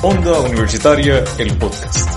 [0.00, 2.08] Onda Universitaria, el podcast.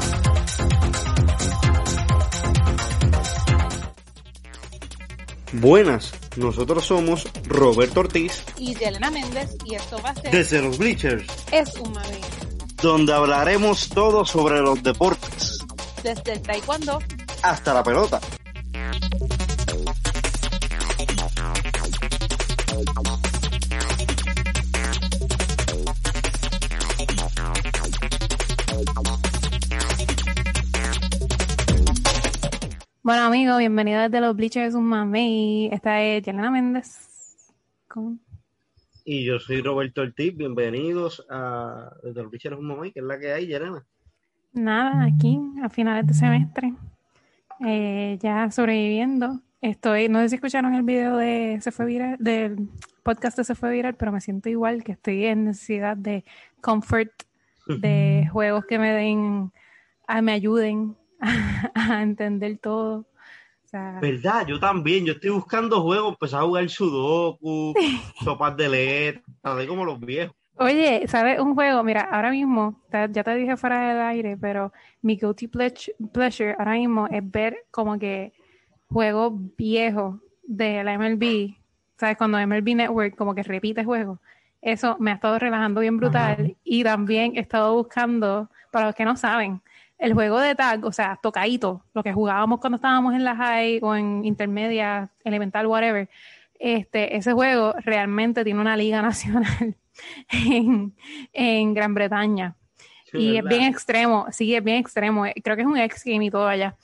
[5.54, 10.78] Buenas, nosotros somos Roberto Ortiz y Yelena Méndez y esto va a ser desde los
[10.78, 12.22] Bleachers, Es un Mami,
[12.84, 15.58] donde hablaremos todo sobre los deportes,
[16.04, 17.00] desde el taekwondo
[17.42, 18.22] hasta la pelota.
[33.12, 35.68] Bueno amigos, bienvenidos desde los Bleachers un Mami.
[35.70, 37.52] Esta es Yelena Méndez.
[37.90, 38.22] con-
[39.04, 43.20] Y yo soy Roberto Ortiz, bienvenidos a desde los Bleachers un Mamá, que es la
[43.20, 43.84] que hay, Yerena.
[44.54, 46.74] Nada, aquí a finales de semestre,
[47.66, 49.42] eh, ya sobreviviendo.
[49.60, 52.70] Estoy, no sé si escucharon el video de Se fue viral, del
[53.04, 56.24] podcast de Se fue viral, pero me siento igual que estoy en necesidad de
[56.62, 57.12] comfort,
[57.68, 59.52] de juegos que me den,
[60.08, 60.96] a- me ayuden
[61.76, 63.06] a, entender todo.
[63.64, 64.46] O sea, ¿Verdad?
[64.48, 67.74] Yo también, yo estoy buscando juegos, empecé a jugar Sudoku,
[68.24, 70.36] sopas de letras, de como los viejos.
[70.56, 71.40] Oye, ¿sabes?
[71.40, 76.56] Un juego, mira, ahora mismo, ya te dije fuera del aire, pero mi guilty pleasure
[76.60, 78.34] ahora mismo es ver como que
[78.88, 81.56] juegos viejos de la MLB,
[81.98, 82.18] ¿sabes?
[82.18, 84.20] Cuando MLB Network como que repite juegos.
[84.62, 89.06] Eso me ha estado relajando bien brutal y también he estado buscando, para los que
[89.06, 89.62] no saben,
[90.02, 93.80] el juego de tag, o sea, tocadito, lo que jugábamos cuando estábamos en la high
[93.84, 96.10] o en intermedia, elemental, whatever.
[96.58, 99.76] Este, ese juego realmente tiene una liga nacional
[100.32, 100.96] en,
[101.34, 102.56] en Gran Bretaña.
[103.14, 105.26] Y es bien extremo, sí, es bien extremo.
[105.44, 106.76] Creo que es un ex game y todo allá.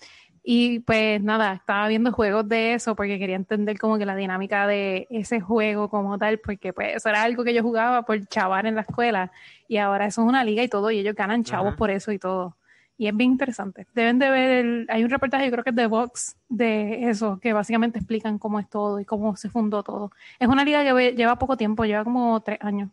[0.43, 4.67] Y pues nada, estaba viendo juegos de eso porque quería entender como que la dinámica
[4.67, 8.67] de ese juego como tal, porque pues eso era algo que yo jugaba por chaval
[8.67, 9.31] en la escuela
[9.67, 11.77] y ahora eso es una liga y todo y ellos ganan chavos Ajá.
[11.77, 12.55] por eso y todo.
[12.97, 13.85] Y es bien interesante.
[13.93, 17.39] Deben de ver, el, hay un reportaje, yo creo que es de Vox, de eso,
[17.39, 20.11] que básicamente explican cómo es todo y cómo se fundó todo.
[20.39, 22.89] Es una liga que lleva poco tiempo, lleva como tres años.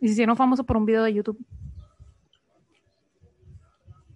[0.00, 1.38] Y se hicieron famosos por un video de YouTube.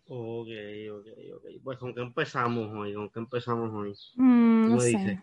[0.08, 0.48] Ok,
[0.92, 1.06] ok,
[1.36, 1.44] ok.
[1.64, 3.94] Pues con qué empezamos hoy, con qué empezamos hoy.
[4.16, 4.88] Mm, ¿Cómo no sé.
[4.88, 5.20] dice?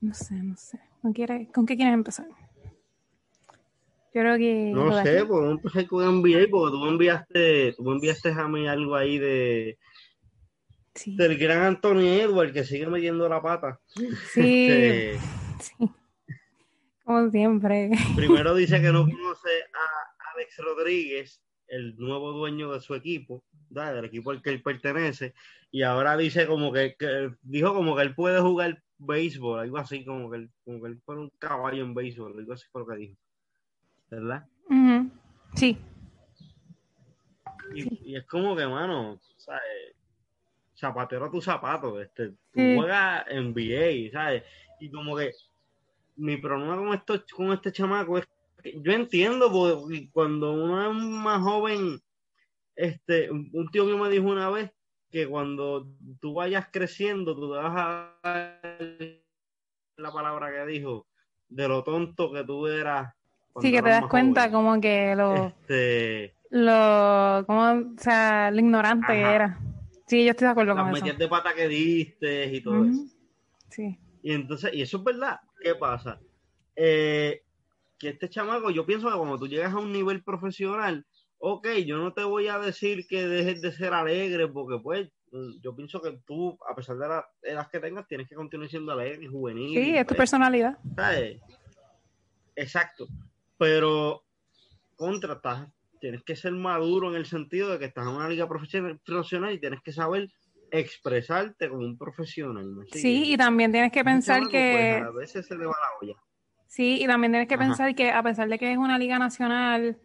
[0.00, 0.80] No sé, no sé.
[1.02, 2.26] ¿Con, quiere- ¿Con qué quieres empezar?
[4.18, 4.72] Yo creo que.
[4.74, 5.28] No sé, aquí.
[5.28, 9.18] podemos empezar con NBA porque tú me enviaste, tú me enviaste a mí algo ahí
[9.18, 9.78] de
[10.96, 11.14] Sí.
[11.16, 13.78] del gran Anthony Edward que sigue metiendo la pata.
[14.32, 15.18] Sí, Este,
[15.60, 15.74] sí.
[17.04, 17.90] Como siempre.
[18.16, 23.94] primero dice que no conoce a Alex Rodríguez, el nuevo dueño de su equipo, ¿verdad?
[23.94, 25.32] del equipo al que él pertenece,
[25.70, 30.04] y ahora dice como que, que- dijo como que él puede jugar béisbol, algo así
[30.04, 32.86] como que él, como que él fuera un caballo en béisbol, algo así fue lo
[32.88, 33.16] que dijo.
[34.10, 34.46] ¿Verdad?
[35.54, 35.78] Sí.
[37.74, 39.62] Y, y es como que, mano, ¿sabes?
[40.74, 42.74] Zapatero a tu zapato, este, tú Sí.
[42.76, 44.44] juegas NBA, ¿sabes?
[44.80, 45.32] Y como que
[46.16, 48.26] mi problema con esto, con este chamaco es
[48.62, 52.00] que yo entiendo porque cuando uno es más joven,
[52.76, 54.70] este, un, un tío mío me dijo una vez
[55.10, 55.88] que cuando
[56.20, 58.60] tú vayas creciendo, tú te vas a dar
[59.96, 61.06] la palabra que dijo,
[61.48, 63.12] de lo tonto que tú eras.
[63.60, 69.12] Sí, que te das cuenta como que lo, Este, lo, como, o sea, lo ignorante
[69.12, 69.58] que era.
[70.06, 71.04] Sí, yo estoy de acuerdo las con eso.
[71.04, 73.04] metidas de pata que diste y todo eso.
[73.70, 73.98] Sí.
[74.22, 75.40] Y entonces, y eso es verdad.
[75.60, 76.20] ¿Qué pasa?
[76.76, 77.42] Eh,
[77.98, 81.04] que este chamaco, yo pienso que cuando tú llegas a un nivel profesional,
[81.38, 85.10] ok, yo no te voy a decir que dejes de ser alegre, porque pues
[85.60, 88.92] yo pienso que tú, a pesar de la edad que tengas, tienes que continuar siendo
[88.92, 89.74] alegre y juvenil.
[89.74, 90.78] Sí, es tu pues, personalidad.
[90.96, 91.40] ¿sabes?
[92.56, 93.06] Exacto.
[93.58, 94.24] Pero
[94.96, 95.40] contra,
[96.00, 99.60] tienes que ser maduro en el sentido de que estás en una liga profesional, y
[99.60, 100.28] tienes que saber
[100.70, 102.66] expresarte como un profesional.
[102.66, 104.70] ¿me Sí, y también tienes que pensar chamaco, que...
[104.72, 106.22] pues, a veces se le va la olla.
[106.66, 107.64] Sí, y también tienes que Ajá.
[107.64, 109.98] pensar que a pesar de que es una liga nacional,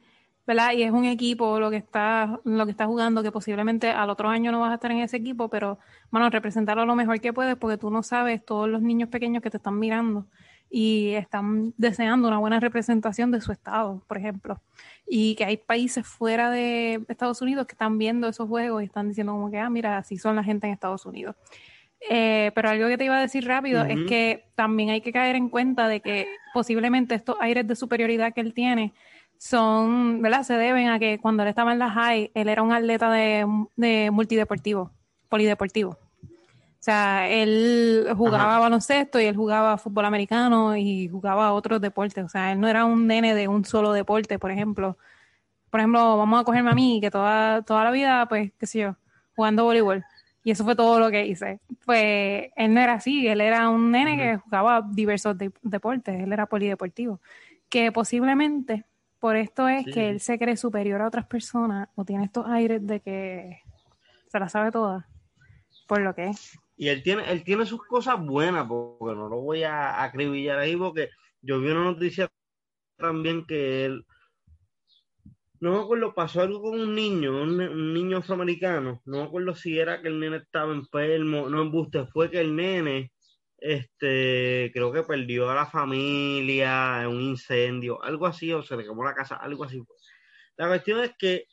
[0.48, 0.72] ¿verdad?
[0.74, 4.30] Y es un equipo lo que está, lo que está jugando, que posiblemente al otro
[4.30, 5.80] año no vas a estar en ese equipo, pero
[6.10, 9.50] bueno, representarlo lo mejor que puedes, porque tú no sabes todos los niños pequeños que
[9.50, 10.28] te están mirando
[10.76, 14.60] y están deseando una buena representación de su estado, por ejemplo.
[15.06, 19.08] Y que hay países fuera de Estados Unidos que están viendo esos juegos y están
[19.08, 21.36] diciendo como que, ah, mira, así son la gente en Estados Unidos.
[22.10, 25.36] Eh, pero algo que te iba a decir rápido es que también hay que caer
[25.36, 26.26] en cuenta de que
[26.56, 28.94] posiblemente estos aires de superioridad que él tiene
[29.38, 30.42] son, ¿verdad?
[30.42, 33.46] Se deben a que cuando él estaba en la high, él era un atleta de,
[33.76, 34.90] de multideportivo,
[35.30, 36.00] polideportivo.
[36.84, 38.60] O sea, él jugaba Ajá.
[38.60, 42.26] baloncesto y él jugaba fútbol americano y jugaba otros deportes.
[42.26, 44.98] O sea, él no era un nene de un solo deporte, por ejemplo,
[45.70, 48.80] por ejemplo, vamos a cogerme a mí, que toda, toda la vida, pues, qué sé
[48.80, 48.98] yo,
[49.34, 50.04] jugando voleibol.
[50.44, 51.62] Y eso fue todo lo que hice.
[51.86, 56.48] Pues él no era así, él era un nene que jugaba diversos deportes, él era
[56.48, 57.22] polideportivo.
[57.70, 58.84] Que posiblemente
[59.20, 62.86] por esto es que él se cree superior a otras personas o tiene estos aires
[62.86, 63.62] de que
[64.28, 65.08] se la sabe toda,
[65.88, 66.60] por lo que es.
[66.76, 70.76] Y él tiene, él tiene sus cosas buenas, porque no lo voy a acribillar ahí,
[70.76, 71.10] porque
[71.42, 72.30] yo vi una noticia
[72.98, 74.06] también que él,
[75.60, 79.80] no me acuerdo, pasó algo con un niño, un, niño afroamericano, no me acuerdo si
[79.80, 83.12] era que el nene estaba enfermo, no embuste, fue que el nene,
[83.58, 88.84] este, creo que perdió a la familia en un incendio, algo así, o se le
[88.84, 89.82] quemó la casa, algo así.
[90.58, 91.46] La cuestión es que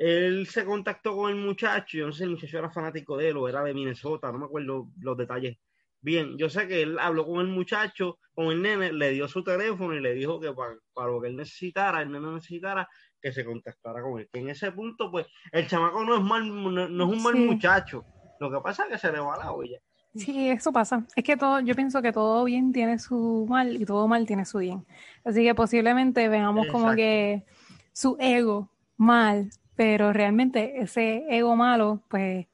[0.00, 3.28] él se contactó con el muchacho, yo no sé si el muchacho era fanático de
[3.28, 5.58] él o era de Minnesota, no me acuerdo los detalles
[6.00, 6.38] bien.
[6.38, 9.94] Yo sé que él habló con el muchacho, con el nene, le dio su teléfono
[9.94, 12.88] y le dijo que para, para lo que él necesitara, el nene necesitara,
[13.20, 14.28] que se contactara con él.
[14.32, 18.02] Que en ese punto, pues, el chamaco no es mal, no, es un mal muchacho.
[18.40, 19.78] Lo que pasa es que se le va la olla.
[20.14, 21.06] Sí, eso pasa.
[21.14, 24.46] Es que todo, yo pienso que todo bien tiene su mal y todo mal tiene
[24.46, 24.86] su bien.
[25.24, 27.44] Así que posiblemente veamos como que
[27.92, 29.50] su ego mal,
[29.80, 32.46] pero realmente ese ego malo, pues,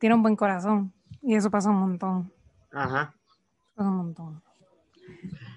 [0.00, 0.92] tiene un buen corazón.
[1.22, 2.32] Y eso pasa un montón.
[2.72, 3.14] Ajá.
[3.76, 4.42] Pasa un montón.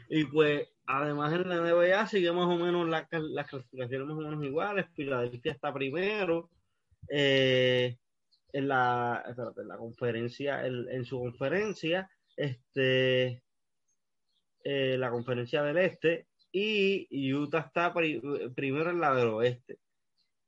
[0.08, 4.44] Y pues Además, en la NBA sigue más o menos las clasificaciones más o menos
[4.46, 4.86] iguales.
[4.94, 6.52] Filadelfia está primero.
[7.10, 7.98] Eh,
[8.54, 9.24] en la,
[9.56, 12.08] la conferencia, en, su conferencia,
[12.38, 13.42] este,
[14.64, 19.80] eh, la conferencia del este, y Utah está primero en la del oeste.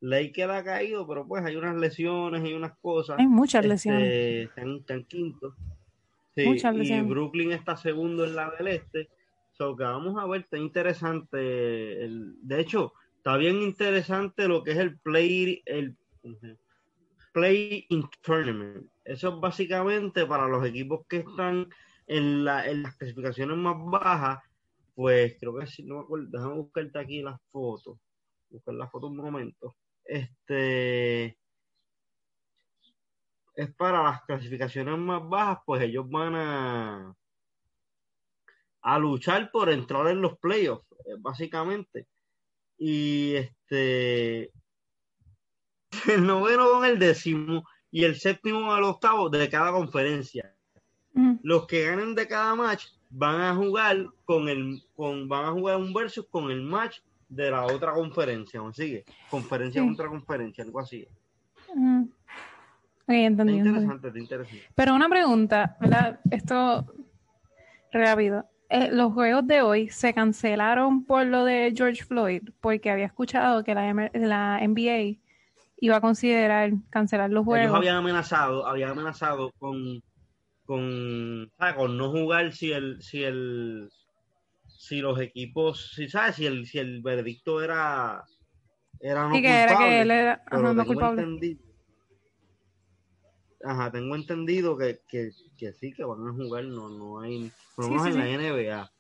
[0.01, 3.17] Lakers ha caído, pero pues hay unas lesiones y unas cosas.
[3.19, 4.49] Hay muchas este, lesiones.
[4.77, 5.55] están, quinto.
[6.37, 7.05] muchas lesiones.
[7.05, 9.09] Y Brooklyn está segundo en la del este
[9.77, 12.03] que vamos a ver, está interesante.
[12.03, 15.95] El, de hecho, está bien interesante lo que es el play, el
[17.33, 18.87] play in tournament.
[19.05, 21.69] Eso es básicamente para los equipos que están
[22.07, 24.39] en, la, en las clasificaciones más bajas.
[24.95, 27.97] Pues creo que si no me acuerdo, déjame buscarte aquí las fotos.
[28.49, 29.75] Buscar las fotos un momento.
[30.05, 31.37] Este
[33.55, 37.15] es para las clasificaciones más bajas, pues ellos van a
[38.81, 42.07] a luchar por entrar en los playoffs, eh, básicamente.
[42.77, 44.51] Y este
[46.07, 50.55] el noveno con el décimo y el séptimo al octavo de cada conferencia.
[51.43, 55.75] Los que ganen de cada match van a jugar con el con van a jugar
[55.75, 56.99] un versus con el match
[57.31, 59.05] de la otra conferencia, ¿me sigue?
[59.29, 61.07] Conferencia contra conferencia, algo así.
[63.07, 64.65] interesante, interesante.
[64.75, 66.19] Pero una pregunta, ¿verdad?
[66.29, 66.93] Esto
[67.93, 68.45] rápido.
[68.69, 73.63] Eh, los juegos de hoy se cancelaron por lo de George Floyd, porque había escuchado
[73.63, 75.19] que la, la NBA
[75.77, 77.65] iba a considerar cancelar los juegos.
[77.65, 80.03] Ellos habían amenazado, habían amenazado con,
[80.65, 83.89] con, con no jugar si el, si el,
[84.81, 88.23] si los equipos, si sabes, si el, si el veredicto era,
[88.99, 89.61] era no culpable.
[89.61, 91.57] Era que él era no culpable.
[93.63, 97.91] Ajá, tengo entendido que, que, que, sí, que van a jugar, no, no hay, por
[97.91, 98.91] lo en la NBA.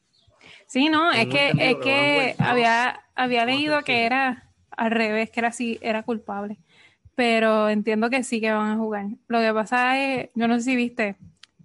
[0.67, 5.49] Sí, no, es que, es que había, había leído que era al revés, que era
[5.49, 6.59] así, era culpable.
[7.15, 9.07] Pero entiendo que sí que van a jugar.
[9.27, 11.15] Lo que pasa es, yo no sé si viste,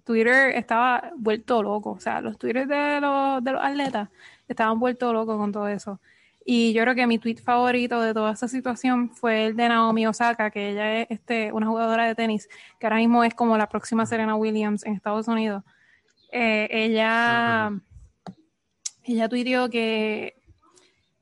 [0.07, 1.91] Twitter estaba vuelto loco.
[1.91, 4.09] O sea, los Twitter de los, de los atletas
[4.47, 5.99] estaban vuelto locos con todo eso.
[6.45, 10.07] Y yo creo que mi tweet favorito de toda esta situación fue el de Naomi
[10.07, 12.47] Osaka, que ella es este, una jugadora de tenis,
[12.79, 15.63] que ahora mismo es como la próxima Serena Williams en Estados Unidos.
[16.31, 17.73] Eh, ella,
[19.03, 20.41] ella tuiteó que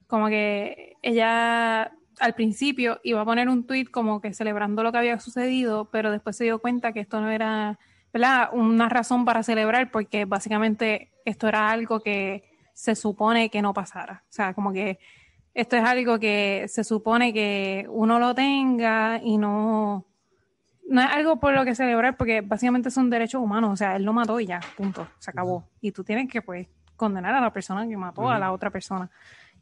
[0.05, 4.99] como que ella al principio iba a poner un tweet como que celebrando lo que
[4.99, 7.79] había sucedido, pero después se dio cuenta que esto no era
[8.53, 12.43] una razón para celebrar, porque básicamente esto era algo que
[12.73, 14.23] se supone que no pasara.
[14.29, 14.99] O sea, como que
[15.53, 20.05] esto es algo que se supone que uno lo tenga y no,
[20.89, 23.71] no es algo por lo que celebrar porque básicamente son derechos humanos.
[23.71, 25.65] O sea, él lo mató y ya, punto, se acabó.
[25.81, 29.09] Y tú tienes que pues condenar a la persona que mató a la otra persona.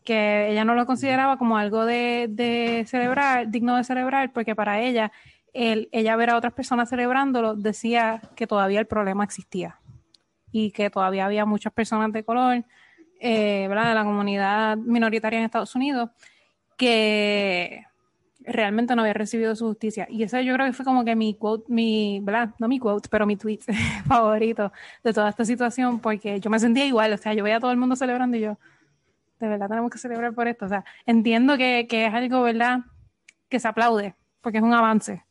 [0.03, 4.79] Que ella no lo consideraba como algo de, de celebrar, digno de celebrar, porque para
[4.79, 5.11] ella,
[5.53, 9.79] el, ella ver a otras personas celebrándolo decía que todavía el problema existía
[10.51, 12.63] y que todavía había muchas personas de color
[13.19, 16.09] eh, de la comunidad minoritaria en Estados Unidos
[16.77, 17.85] que
[18.45, 20.07] realmente no había recibido su justicia.
[20.09, 22.53] Y ese yo creo que fue como que mi quote, mi, ¿verdad?
[22.59, 23.59] No mi quote, pero mi tweet
[24.07, 24.71] favorito
[25.03, 27.71] de toda esta situación, porque yo me sentía igual, o sea, yo veía a todo
[27.71, 28.57] el mundo celebrando y yo,
[29.39, 30.65] de verdad tenemos que celebrar por esto.
[30.65, 32.79] O sea, entiendo que, que es algo, ¿verdad?
[33.49, 35.23] Que se aplaude, porque es un avance.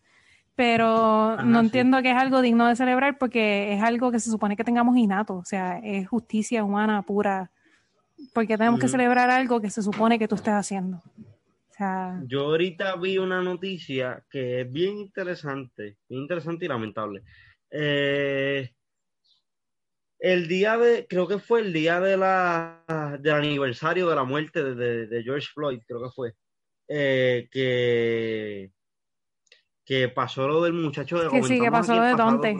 [0.55, 1.67] Pero no sí.
[1.67, 4.97] entiendo que es algo digno de celebrar porque es algo que se supone que tengamos
[4.97, 5.35] innato.
[5.37, 7.51] O sea, es justicia humana pura.
[8.35, 8.93] Porque tenemos que Ujú.
[8.93, 10.99] celebrar algo que se supone que tú estés haciendo.
[10.99, 17.23] O sea, Yo ahorita vi una noticia que es bien interesante, bien interesante y lamentable.
[17.71, 18.71] Eh,
[20.19, 24.63] el día de, creo que fue el día de la, del aniversario de la muerte
[24.63, 26.35] de, de- de George Floyd, creo que fue,
[26.89, 28.71] eh, que,
[29.93, 32.57] que pasó lo del muchacho de Que sí, que pasó lo de Dante.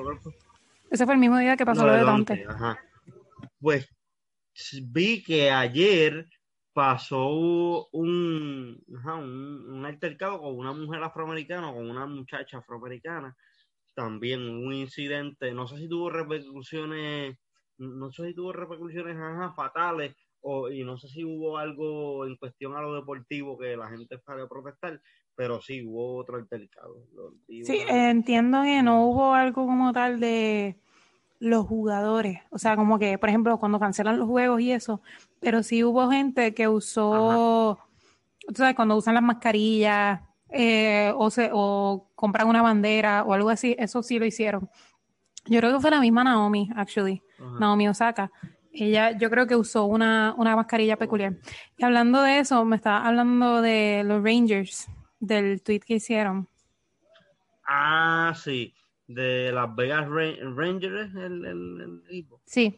[0.91, 2.45] ese fue el mismo día que pasó lo de Dante.
[2.47, 2.79] Ajá.
[3.59, 3.89] Pues
[4.83, 6.29] vi que ayer
[6.75, 13.35] pasó un, ajá, un, un altercado con una mujer afroamericana, con una muchacha afroamericana.
[13.95, 17.39] También un incidente, no sé si tuvo repercusiones,
[17.79, 22.37] no sé si tuvo repercusiones ajá, fatales, o, y no sé si hubo algo en
[22.37, 25.01] cuestión a lo deportivo que la gente salió a protestar,
[25.35, 27.07] pero sí hubo otro altercado.
[27.49, 30.77] Sí, entiendo que no hubo algo como tal de
[31.39, 35.01] los jugadores, o sea, como que, por ejemplo, cuando cancelan los juegos y eso,
[35.41, 37.81] pero sí hubo gente que usó,
[38.47, 40.21] tú sabes, cuando usan las mascarillas
[40.51, 44.71] eh, o, se, o compran una bandera o algo así, eso sí lo hicieron.
[45.47, 47.59] Yo creo que fue la misma Naomi, actually, Ajá.
[47.59, 48.31] Naomi Osaka.
[48.73, 51.35] Ella, yo creo que usó una, una mascarilla peculiar.
[51.77, 54.89] Y hablando de eso, me estaba hablando de los Rangers,
[55.23, 56.49] del tweet que hicieron.
[57.65, 58.75] Ah, sí,
[59.07, 62.41] de Las Vegas Ra- Rangers, el, el- el equipo.
[62.45, 62.77] Sí,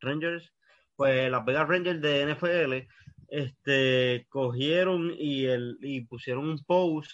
[0.00, 0.52] Rangers,
[0.96, 2.86] pues Las Vegas Rangers de NFL,
[3.28, 7.12] este, cogieron y, el, y pusieron un post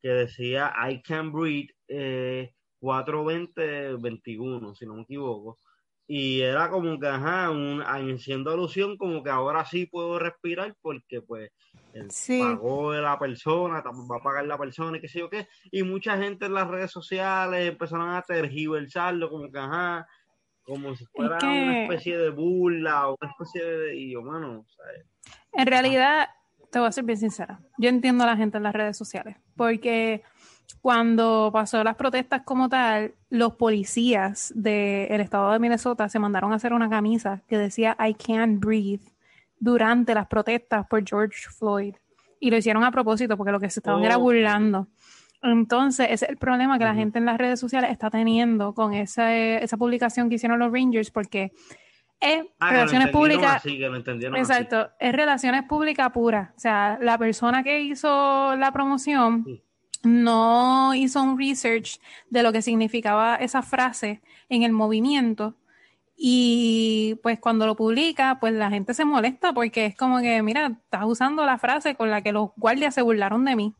[0.00, 5.58] que decía I can breathe eh, 420-21, si no me equivoco.
[6.10, 11.20] Y era como que, ajá, un, haciendo alusión como que ahora sí puedo respirar porque
[11.20, 11.50] pues
[11.92, 12.38] el Sí.
[12.40, 15.46] pagó de la persona, va a pagar la persona y qué sé yo qué.
[15.70, 20.06] Y mucha gente en las redes sociales empezaron a tergiversarlo como que, ajá,
[20.62, 23.96] como si fuera que- una especie de burla o una especie de...
[23.96, 24.84] Y yo, mano, o sea,
[25.52, 26.28] En realidad,
[26.70, 27.60] te voy a ser bien sincera.
[27.78, 30.22] Yo entiendo a la gente en las redes sociales, porque
[30.80, 36.56] cuando pasó las protestas como tal, los policías del estado de Minnesota se mandaron a
[36.56, 39.02] hacer una camisa que decía I can't breathe
[39.58, 41.94] durante las protestas por George Floyd.
[42.40, 44.22] Y lo hicieron a propósito porque lo que se estaban era Ok.
[44.22, 44.86] burlando.
[45.42, 48.92] Entonces, ese es el problema que la gente en las redes sociales está teniendo con
[48.94, 51.52] esa, esa publicación que hicieron los Rangers, porque
[52.20, 53.56] es ah, relaciones públicas.
[53.56, 54.26] así, así.
[54.36, 56.50] Exacto, es relaciones públicas puras.
[56.56, 59.62] O sea, la persona que hizo la promoción Sí.
[60.02, 62.00] No hizo un research
[62.30, 65.54] de lo que significaba esa frase en el movimiento.
[66.20, 70.66] Y pues cuando lo publica, pues la gente se molesta porque es como que, mira,
[70.66, 73.74] estás usando la frase con la que los guardias se burlaron de mí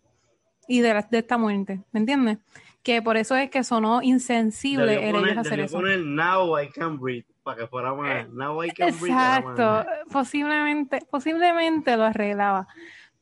[0.68, 2.38] y de, la- de esta muerte, ¿me entiendes?
[2.84, 5.78] Que por eso es que sonó insensible el ellos hacer eso.
[5.78, 8.28] poner Now I can breathe para que fuera más.
[8.30, 9.14] Now I can breathe.
[9.16, 12.68] Exacto, posiblemente, posiblemente lo arreglaba.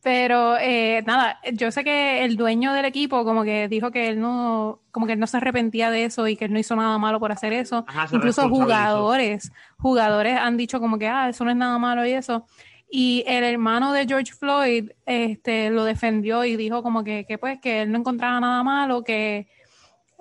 [0.07, 4.21] Pero eh, nada, yo sé que el dueño del equipo como que dijo que él
[4.21, 6.97] no, como que él no se arrepentía de eso y que él no hizo nada
[6.97, 7.85] malo por hacer eso.
[7.89, 12.13] Ajá, Incluso jugadores, jugadores han dicho como que, ah, eso no es nada malo y
[12.13, 12.47] eso.
[12.89, 17.59] Y el hermano de George Floyd este, lo defendió y dijo como que, que pues
[17.61, 19.49] que él no encontraba nada malo, que,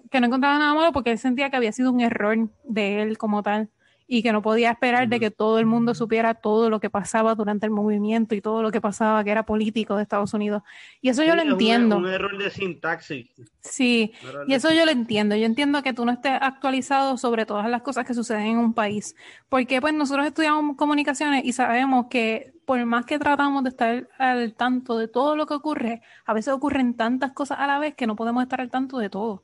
[0.09, 3.19] que no encontraba nada malo porque él sentía que había sido un error de él
[3.19, 3.69] como tal
[4.07, 7.33] y que no podía esperar de que todo el mundo supiera todo lo que pasaba
[7.33, 10.61] durante el movimiento y todo lo que pasaba que era político de Estados Unidos.
[11.01, 11.97] Y eso yo lo es entiendo.
[11.97, 13.31] Un, error de sintaxis.
[13.61, 14.13] Sí,
[14.47, 15.35] y eso yo lo entiendo.
[15.35, 18.73] Yo entiendo que tú no estés actualizado sobre todas las cosas que suceden en un
[18.73, 19.15] país.
[19.49, 24.53] Porque pues nosotros estudiamos comunicaciones y sabemos que por más que tratamos de estar al
[24.53, 28.07] tanto de todo lo que ocurre, a veces ocurren tantas cosas a la vez que
[28.07, 29.43] no podemos estar al tanto de todo.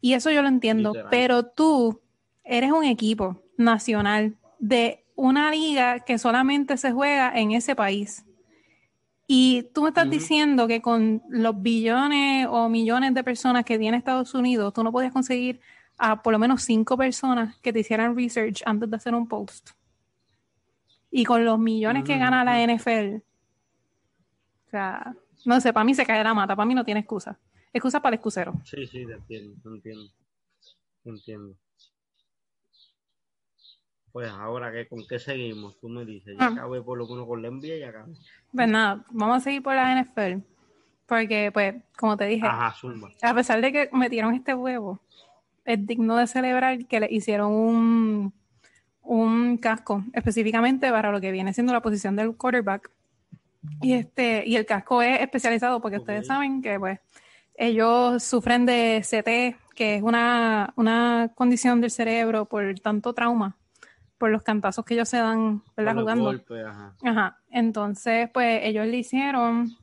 [0.00, 0.90] Y eso yo lo entiendo.
[0.90, 1.08] Literal.
[1.10, 2.00] Pero tú
[2.42, 8.24] eres un equipo nacional de una liga que solamente se juega en ese país.
[9.26, 13.96] Y tú me estás diciendo que con los billones o millones de personas que tiene
[13.96, 15.60] Estados Unidos, tú no podías conseguir
[15.96, 19.70] a por lo menos cinco personas que te hicieran research antes de hacer un post.
[21.10, 22.72] Y con los millones que gana la Ujú.
[22.72, 23.22] NFL.
[24.66, 25.14] O sea,
[25.46, 27.38] no sé, para mí se cae la mata, para mí no tiene excusa.
[27.72, 28.54] Excusa para el excusero.
[28.64, 30.10] Sí, sí, te entiendo, te entiendo.
[31.02, 31.56] Te entiendo.
[34.14, 35.76] Pues ahora, ¿qué, ¿con qué seguimos?
[35.80, 36.50] Tú me dices, ya Ah.
[36.52, 38.12] acabé por lo menos con la NBA y ya acabé.
[38.52, 40.40] Pues nada, vamos a seguir por la NFL.
[41.06, 42.76] Porque, pues, como te dije, Ajá,
[43.22, 45.00] a pesar de que metieron este huevo,
[45.64, 48.32] es digno de celebrar que le hicieron un,
[49.02, 52.92] un casco específicamente para lo que viene siendo la posición del quarterback.
[53.82, 57.00] Y este, y el casco es especializado porque ustedes saben que pues
[57.56, 63.56] ellos sufren de CT, que es una, una condición del cerebro por tanto trauma,
[64.18, 65.96] por los cantazos que ellos se dan, ¿verdad?
[65.96, 66.32] Jugando.
[67.02, 67.38] ajá.
[67.50, 69.76] Entonces, pues ellos le hicieron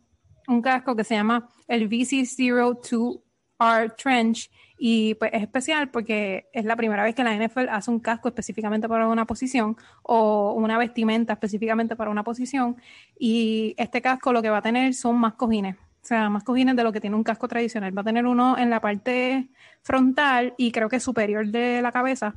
[0.47, 6.75] un casco que se llama el VC02R Trench y pues es especial porque es la
[6.75, 11.33] primera vez que la NFL hace un casco específicamente para una posición o una vestimenta
[11.33, 12.77] específicamente para una posición
[13.19, 16.75] y este casco lo que va a tener son más cojines o sea, más cojines
[16.75, 17.95] de lo que tiene un casco tradicional.
[17.95, 19.49] Va a tener uno en la parte
[19.83, 22.33] frontal y creo que superior de la cabeza.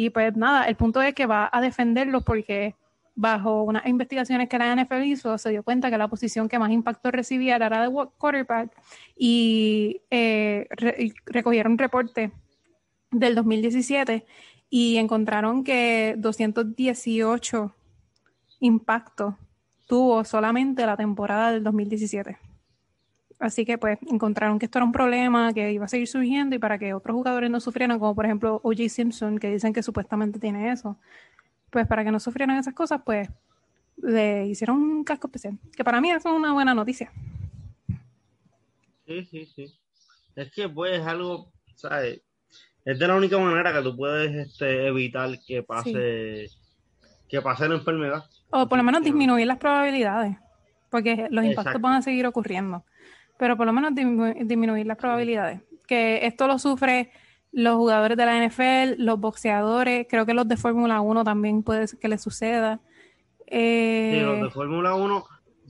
[0.00, 2.76] Y pues nada, el punto es que va a defenderlo porque
[3.16, 6.70] bajo unas investigaciones que la NFL hizo, se dio cuenta que la posición que más
[6.70, 8.70] impacto recibía era de quarterback
[9.16, 10.68] y eh,
[11.26, 12.30] recogieron un reporte
[13.10, 14.24] del 2017
[14.70, 17.74] y encontraron que 218
[18.60, 19.34] impactos
[19.88, 22.38] tuvo solamente la temporada del 2017.
[23.38, 26.58] Así que pues encontraron que esto era un problema que iba a seguir surgiendo y
[26.58, 28.88] para que otros jugadores no sufrieran, como por ejemplo O.J.
[28.88, 30.96] Simpson, que dicen que supuestamente tiene eso,
[31.70, 33.28] pues para que no sufrieran esas cosas, pues
[33.96, 37.12] le hicieron un casco especial, que para mí eso es una buena noticia.
[39.06, 39.66] Sí, sí, sí.
[40.34, 42.20] Es que pues es algo, ¿sabes?
[42.84, 46.46] Es de la única manera que tú puedes este, evitar que pase,
[47.28, 48.24] que pase la enfermedad.
[48.50, 50.36] O por lo menos disminuir las probabilidades,
[50.90, 52.84] porque los impactos van a seguir ocurriendo
[53.38, 55.62] pero por lo menos disminuir las probabilidades.
[55.86, 57.10] Que esto lo sufre
[57.52, 61.86] los jugadores de la NFL, los boxeadores, creo que los de Fórmula 1 también puede
[61.98, 62.80] que les suceda.
[63.46, 64.10] Eh...
[64.14, 65.24] Sí, los de Fórmula 1,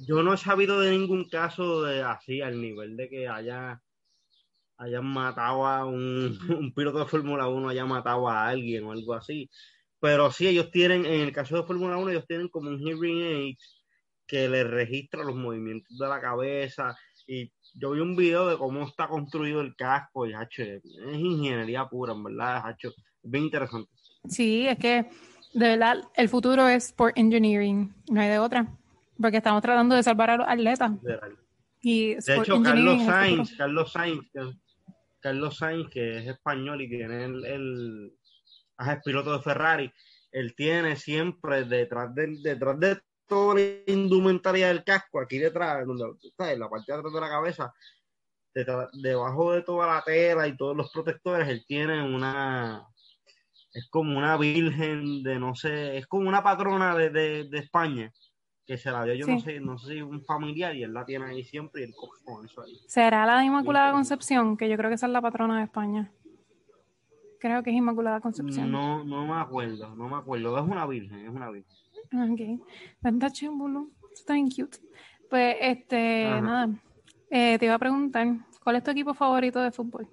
[0.06, 3.80] yo no he sabido de ningún caso de así, al nivel de que haya
[4.78, 9.14] hayan matado a un, un piloto de Fórmula 1, haya matado a alguien o algo
[9.14, 9.50] así.
[10.00, 13.22] Pero sí, ellos tienen, en el caso de Fórmula 1, ellos tienen como un hearing
[13.22, 13.56] aid
[14.26, 16.96] que les registra los movimientos de la cabeza
[17.28, 21.86] y yo vi un video de cómo está construido el casco y hacho, es ingeniería
[21.86, 23.90] pura, en verdad, hacho, es bien interesante.
[24.26, 25.08] Sí, es que
[25.52, 28.66] de verdad el futuro es Sport Engineering, no hay de otra,
[29.20, 30.92] porque estamos tratando de salvar a los atletas.
[31.82, 34.52] Y de hecho, Carlos Sainz, Carlos Sainz, que,
[35.20, 38.12] Carlos Sainz, que es español y tiene el, el
[38.78, 39.92] es piloto de Ferrari,
[40.32, 46.04] él tiene siempre detrás de, detrás de toda la indumentaria del casco, aquí detrás, donde,
[46.38, 47.72] en la parte de atrás de la cabeza,
[48.94, 52.86] debajo de toda la tela y todos los protectores, él tiene una,
[53.72, 58.12] es como una virgen de, no sé, es como una patrona de, de, España,
[58.66, 61.04] que se la dio, yo no sé, no sé si un familiar y él la
[61.04, 62.78] tiene ahí siempre y él coge con eso ahí.
[62.86, 64.56] ¿Será la de Inmaculada Concepción?
[64.56, 66.10] Que yo creo que esa es la patrona de España.
[67.40, 68.70] Creo que es Inmaculada Concepción.
[68.70, 70.58] No, no me acuerdo, no me acuerdo.
[70.58, 71.76] Es una virgen, es una virgen.
[72.12, 72.40] Ok.
[74.14, 74.78] Está bien cute.
[75.28, 76.70] Pues, este, nada.
[77.30, 78.26] Eh, te iba a preguntar,
[78.62, 80.08] ¿cuál es tu equipo favorito de fútbol?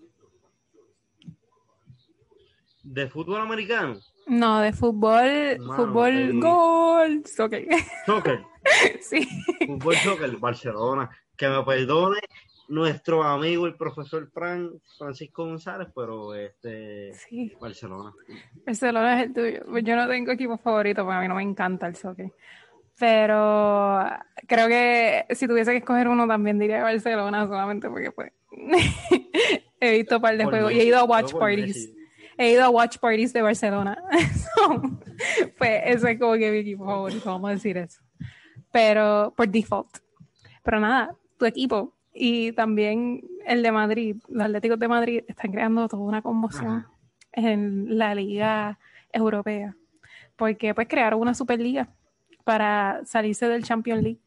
[2.84, 3.98] ¿De fútbol americano?
[4.28, 7.68] No, de fútbol, fútbol, gol, soccer.
[8.06, 8.44] Soccer.
[9.02, 9.28] sí.
[9.66, 11.10] Fútbol, soccer, Barcelona.
[11.38, 12.20] Que me perdone
[12.68, 17.12] nuestro amigo el profesor Fran, Francisco González, pero este
[17.60, 18.14] Barcelona.
[18.66, 19.66] Barcelona es el tuyo.
[19.70, 22.32] Pues yo no tengo equipo favorito porque a mí no me encanta el soccer.
[22.98, 24.06] Pero
[24.48, 28.32] creo que si tuviese que escoger uno también diría Barcelona solamente porque pues
[29.80, 31.92] he visto un par de juegos y he ido a watch parties.
[32.38, 33.98] He ido a watch parties de Barcelona.
[35.58, 38.02] pues ese es como que mi equipo favorito, vamos a decir eso.
[38.72, 39.98] Pero por default.
[40.64, 45.88] Pero nada, tu equipo, y también el de Madrid, los Atléticos de Madrid están creando
[45.90, 46.88] toda una conmoción
[47.34, 48.80] en la liga
[49.12, 49.76] europea,
[50.38, 51.90] porque pues crearon una superliga
[52.46, 54.20] para salirse del Champions League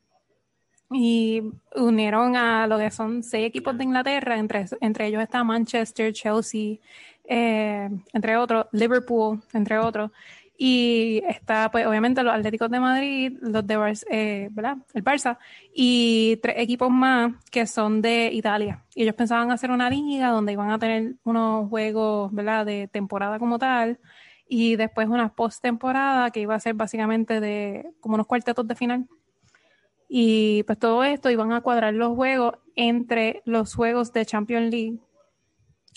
[0.90, 1.42] y
[1.74, 6.76] unieron a lo que son seis equipos de Inglaterra, entre, entre ellos está Manchester, Chelsea,
[7.24, 10.10] eh, entre otros, Liverpool, entre otros,
[10.60, 14.78] y está, pues, obviamente, los Atléticos de Madrid, los de Barça, eh, ¿verdad?
[14.92, 15.38] El Barça,
[15.72, 18.84] y tres equipos más que son de Italia.
[18.92, 22.66] Y ellos pensaban hacer una liga donde iban a tener unos juegos, ¿verdad?
[22.66, 24.00] De temporada como tal,
[24.48, 29.06] y después una post-temporada que iba a ser básicamente de como unos cuartetos de final.
[30.08, 34.98] Y pues todo esto iban a cuadrar los juegos entre los juegos de Champions League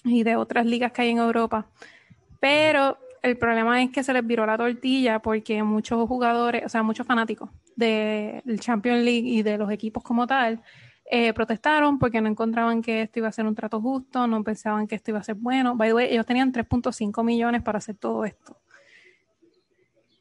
[0.03, 1.67] y de otras ligas que hay en Europa.
[2.39, 6.81] Pero el problema es que se les viró la tortilla porque muchos jugadores, o sea,
[6.81, 10.61] muchos fanáticos del Champions League y de los equipos como tal,
[11.05, 14.87] eh, protestaron porque no encontraban que esto iba a ser un trato justo, no pensaban
[14.87, 15.75] que esto iba a ser bueno.
[15.75, 18.57] By the way, ellos tenían 3.5 millones para hacer todo esto.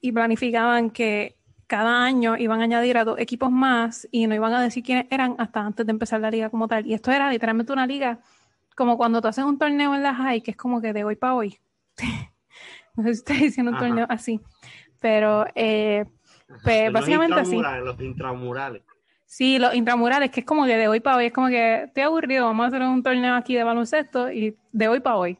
[0.03, 1.37] y planificaban que
[1.67, 5.07] cada año iban a añadir a dos equipos más y no iban a decir quiénes
[5.11, 6.87] eran hasta antes de empezar la liga como tal.
[6.87, 8.21] Y esto era literalmente una liga
[8.75, 11.17] como cuando tú haces un torneo en la high, que es como que de hoy
[11.17, 11.59] para hoy.
[12.97, 14.41] no sé si estoy diciendo un torneo así,
[15.01, 16.05] pero eh,
[16.65, 17.57] pues, básicamente así.
[17.57, 18.83] Los intramurales.
[19.27, 22.03] Sí, los intramurales, que es como que de hoy para hoy, es como que estoy
[22.03, 25.39] aburrido, vamos a hacer un torneo aquí de baloncesto y de hoy para hoy.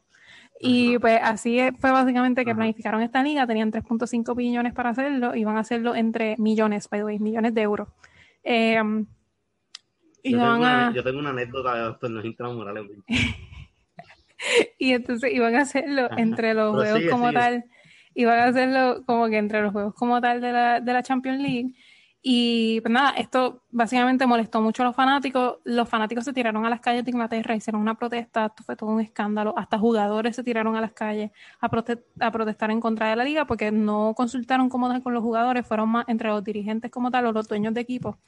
[0.61, 5.43] Y pues así fue básicamente que planificaron esta liga, tenían 3.5 billones para hacerlo, y
[5.43, 7.89] van a hacerlo entre millones, by the way, millones de euros.
[8.43, 9.07] Em,
[10.23, 12.85] y yo, tengo una, yo, tengo una, anécdota de los torneos intramurales.
[14.77, 17.65] y entonces iban a hacerlo entre los juegos como tal,
[18.13, 21.41] iban a hacerlo como que entre los juegos como tal de la, de la Champions
[21.41, 21.73] League
[22.23, 25.57] y pues nada, esto básicamente molestó mucho a los fanáticos.
[25.63, 28.91] Los fanáticos se tiraron a las calles de Inglaterra, hicieron una protesta, esto fue todo
[28.91, 29.55] un escándalo.
[29.57, 31.65] Hasta jugadores se tiraron a las calles a,
[32.19, 35.89] a protestar en contra de la liga porque no consultaron cómo con los jugadores, fueron
[35.89, 38.19] más entre los dirigentes como tal o los dueños de equipo.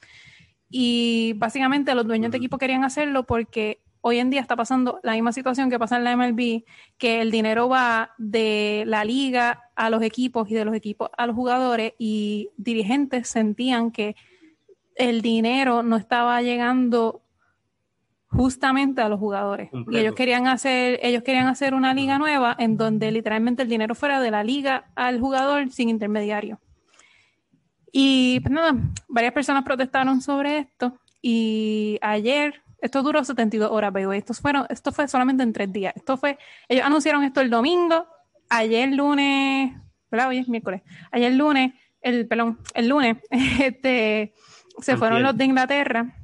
[0.68, 5.12] Y básicamente los dueños de equipo querían hacerlo porque hoy en día está pasando la
[5.12, 6.64] misma situación que pasa en la MLB,
[6.98, 11.26] que el dinero va de la liga a los equipos y de los equipos a
[11.26, 14.14] los jugadores y dirigentes sentían que
[14.94, 17.22] el dinero no estaba llegando
[18.26, 19.70] justamente a los jugadores.
[19.90, 23.94] Y ellos querían hacer, ellos querían hacer una liga nueva en donde literalmente el dinero
[23.94, 26.60] fuera de la liga al jugador sin intermediario.
[27.90, 28.76] Y pues nada,
[29.08, 34.92] varias personas protestaron sobre esto y ayer esto duró 72 horas, pero esto, fueron, esto
[34.92, 35.94] fue solamente en tres días.
[35.96, 38.06] Esto fue, ellos anunciaron esto el domingo,
[38.50, 39.72] ayer lunes,
[40.10, 40.28] ¿verdad?
[40.28, 40.82] Hoy es miércoles.
[41.10, 44.34] Ayer lunes, el, perdón, el lunes, este,
[44.80, 46.14] se fueron los de Inglaterra,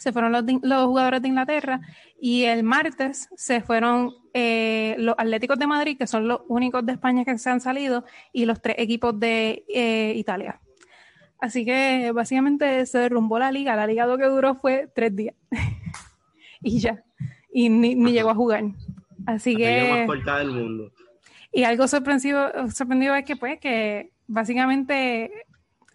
[0.00, 1.80] se fueron los, los, jugadores de Inglaterra
[2.20, 6.94] y el martes se fueron eh, los Atléticos de Madrid, que son los únicos de
[6.94, 10.60] España que se han salido, y los tres equipos de eh, Italia.
[11.38, 13.76] Así que básicamente se derrumbó la liga.
[13.76, 15.34] La liga lo que duró fue tres días.
[16.60, 17.04] y ya.
[17.52, 18.64] Y ni, llegó a jugar.
[19.26, 20.06] Así que.
[20.06, 20.92] del mundo.
[21.52, 25.30] Y algo sorprendido, sorprendido es que, pues, que básicamente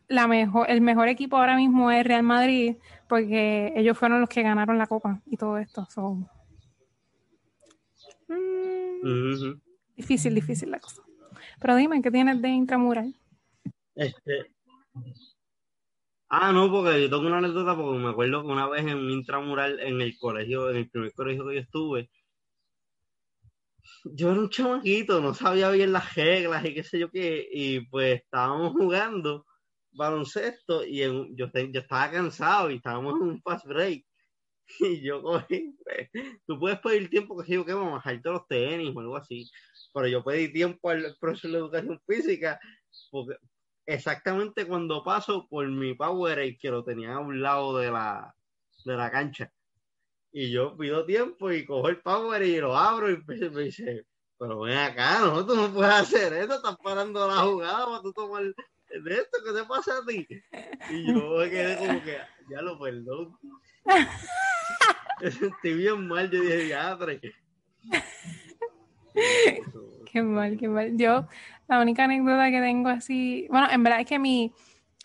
[0.08, 2.76] la mejor, el mejor equipo ahora mismo es Real Madrid,
[3.08, 5.88] porque ellos fueron los que ganaron la copa y todo esto.
[8.28, 9.60] Mm,
[9.96, 11.02] difícil, difícil la cosa.
[11.60, 13.16] Pero dime, ¿qué tienes de intramural?
[13.96, 14.52] Este,
[16.34, 19.12] Ah, no, porque yo tengo una anécdota porque me acuerdo que una vez en un
[19.12, 22.10] intramural en el colegio, en el primer colegio que yo estuve,
[24.06, 27.82] yo era un chamaquito, no sabía bien las reglas y qué sé yo qué, y
[27.88, 29.46] pues estábamos jugando
[29.92, 31.00] baloncesto y
[31.36, 34.06] yo, estaba cansado y estábamos en un fast break.
[34.80, 36.10] Y yo cogí, pues,
[36.48, 39.50] tú puedes pedir tiempo que yo qué, vamos a bajarte los tenis o algo así,
[39.94, 42.58] pero yo pedí tiempo al profesor de educación física
[43.12, 43.36] porque,
[43.94, 48.34] exactamente cuando paso por mi Powerade que lo tenía a un lado de la,
[48.86, 49.52] de la cancha.
[50.32, 54.06] Y yo pido tiempo y cojo el Powerade y lo abro y me, dice,
[54.38, 58.44] pero ven acá, no, no puedes hacer esto, estás parando la jugada para tú tomar
[58.44, 60.28] de esto, ¿qué te pasa a ti?
[60.90, 62.18] Y yo me quedé como que,
[62.50, 63.38] ya lo perdón.
[65.22, 66.98] me sentí bien mal, yo dije, ya,
[70.12, 70.98] Qué mal, qué mal.
[70.98, 71.26] Yo,
[71.72, 74.52] la única anécdota que tengo así, bueno, en verdad es que mi,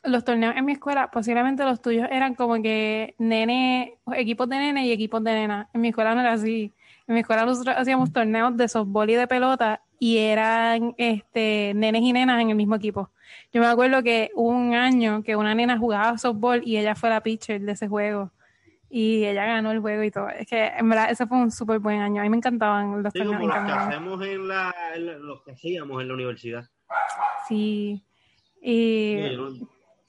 [0.03, 4.85] los torneos en mi escuela, posiblemente los tuyos eran como que nene, equipos de nene
[4.87, 5.69] y equipos de nena.
[5.73, 6.73] En mi escuela no era así.
[7.07, 12.03] En mi escuela nosotros hacíamos torneos de softball y de pelota y eran este nenes
[12.03, 13.11] y nenas en el mismo equipo.
[13.53, 17.11] Yo me acuerdo que hubo un año que una nena jugaba softball y ella fue
[17.11, 18.33] la pitcher de ese juego
[18.89, 20.29] y ella ganó el juego y todo.
[20.29, 22.21] Es que en verdad ese fue un súper buen año.
[22.21, 23.41] A mí me encantaban los sí, torneos.
[23.41, 24.75] Como los que hacemos en la,
[25.21, 26.65] los que hacíamos en la universidad.
[27.49, 28.05] Sí.
[28.63, 29.37] Y...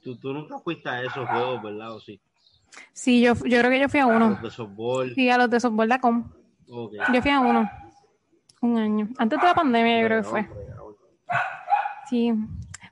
[0.02, 1.96] tú, tú, nunca fuiste a esos juegos, ¿verdad?
[1.96, 2.20] ¿O sí?
[2.94, 4.26] Sí, yo, yo creo que yo fui a uno.
[4.26, 5.14] A los de softball.
[5.14, 6.32] Sí, a los de softball.com.
[6.70, 7.00] Okay.
[7.14, 7.70] Yo fui a uno.
[8.62, 9.10] Un año.
[9.18, 10.50] Antes de la pandemia, yo creo que fue.
[12.10, 12.34] Sí.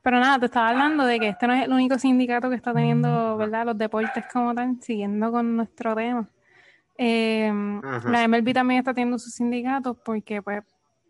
[0.05, 2.71] Pero nada, te estaba hablando de que este no es el único sindicato que está
[2.75, 3.65] teniendo, ¿verdad?
[3.65, 6.29] Los deportes como tal, siguiendo con nuestro tema.
[6.95, 7.51] Eh,
[8.05, 10.61] la MLB también está teniendo sus sindicatos porque pues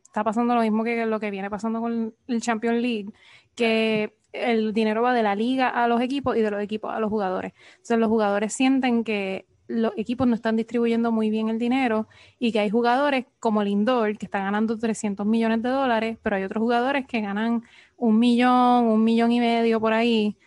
[0.01, 3.11] está pasando lo mismo que lo que viene pasando con el Champions League,
[3.53, 7.01] que el dinero va de la liga a los equipos y de los equipos a
[7.01, 7.51] los jugadores.
[7.71, 12.07] Entonces los jugadores sienten que los equipos no están distribuyendo muy bien el dinero
[12.39, 16.43] y que hay jugadores como Lindor que está ganando 300 millones de dólares, pero hay
[16.43, 17.63] otros jugadores que ganan
[17.97, 20.37] un millón, un millón y medio por ahí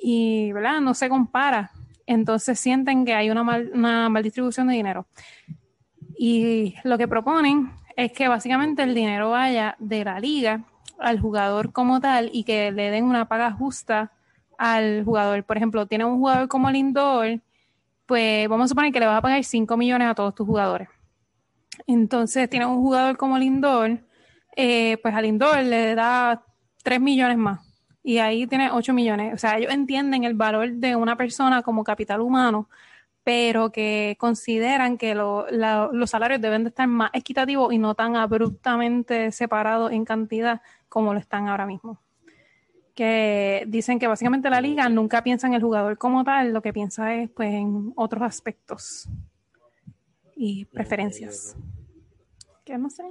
[0.00, 0.80] y ¿verdad?
[0.80, 1.70] no se compara.
[2.06, 5.06] Entonces sienten que hay una mal, una de dinero.
[6.16, 10.64] Y lo que proponen es que básicamente el dinero vaya de la liga
[10.98, 14.12] al jugador como tal y que le den una paga justa
[14.56, 15.44] al jugador.
[15.44, 17.40] Por ejemplo, tiene un jugador como Lindor,
[18.06, 20.88] pues vamos a suponer que le vas a pagar 5 millones a todos tus jugadores.
[21.86, 24.00] Entonces, tiene un jugador como Lindor,
[24.56, 26.42] eh, pues a Lindor le da
[26.82, 27.60] 3 millones más.
[28.02, 29.34] Y ahí tiene 8 millones.
[29.34, 32.68] O sea, ellos entienden el valor de una persona como capital humano,
[33.24, 39.32] pero que consideran que los salarios deben de estar más equitativos y no tan abruptamente
[39.32, 42.00] separados en cantidad como lo están ahora mismo
[42.98, 46.72] que dicen que básicamente la liga nunca piensa en el jugador como tal, lo que
[46.72, 49.08] piensa es pues en otros aspectos
[50.34, 51.56] y preferencias.
[52.64, 53.04] Que no sé.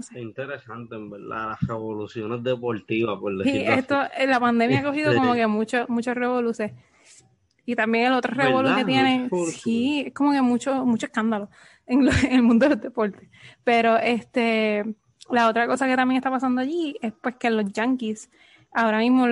[0.00, 4.82] Es interesante, en verdad, las revoluciones deportivas, por decirlo sí, esto, eh, la pandemia ha
[4.82, 6.74] cogido como que muchos muchos revoluciones.
[7.66, 11.50] Y también el otro revolución que tiene, sí, es como que mucho, mucho escándalo
[11.86, 13.30] en, en el mundo del deporte.
[13.62, 14.94] Pero este,
[15.30, 18.30] la otra cosa que también está pasando allí es pues que los Yankees
[18.72, 19.26] ahora mismo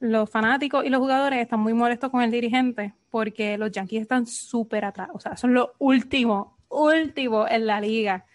[0.00, 4.26] los fanáticos y los jugadores están muy molestos con el dirigente porque los Yankees están
[4.26, 8.26] súper atrás, o sea, son los últimos, últimos en la liga.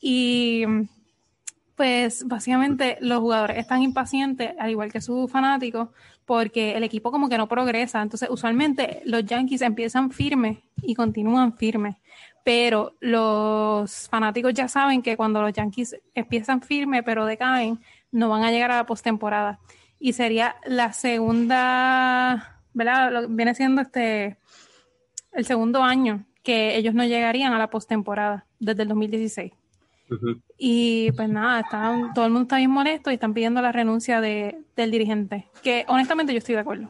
[0.00, 0.64] Y
[1.78, 5.90] pues básicamente los jugadores están impacientes, al igual que sus fanáticos,
[6.24, 8.02] porque el equipo como que no progresa.
[8.02, 11.94] Entonces, usualmente los Yankees empiezan firmes y continúan firmes,
[12.44, 17.78] pero los fanáticos ya saben que cuando los Yankees empiezan firmes pero decaen,
[18.10, 19.60] no van a llegar a la postemporada.
[20.00, 23.26] Y sería la segunda, ¿verdad?
[23.28, 24.36] viene siendo este
[25.32, 29.52] el segundo año que ellos no llegarían a la postemporada desde el 2016.
[30.56, 34.20] Y pues nada, están, todo el mundo está bien molesto y están pidiendo la renuncia
[34.20, 35.48] de, del dirigente.
[35.62, 36.88] Que honestamente yo estoy de acuerdo.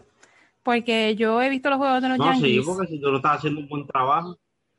[0.62, 2.42] Porque yo he visto los juegos de los Yankees.
[2.42, 4.36] Sí, porque si tú lo estás haciendo un buen trabajo.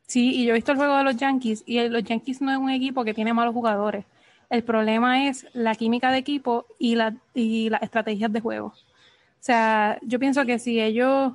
[0.08, 2.58] Sí, y yo he visto el juego de los Yankees y los Yankees no es
[2.58, 4.06] un equipo que tiene malos jugadores.
[4.50, 8.68] El problema es la química de equipo y, la, y las estrategias de juego.
[8.68, 11.34] O sea, yo pienso que si ellos.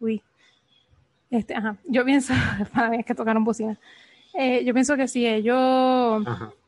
[0.00, 0.22] Uy.
[1.30, 1.76] Este, ajá.
[1.84, 2.34] Yo pienso.
[2.74, 3.78] Para mí es que tocaron bocina.
[4.34, 6.24] Eh, yo pienso que si ellos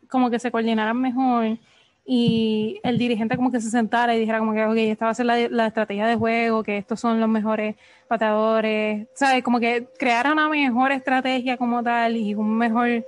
[0.08, 1.58] como que se coordinaran mejor
[2.04, 5.14] y el dirigente como que se sentara y dijera como que, ok, esta va a
[5.14, 7.74] ser la, la estrategia de juego, que estos son los mejores
[8.06, 9.42] pateadores, ¿sabes?
[9.42, 13.04] Como que creara una mejor estrategia como tal y un mejor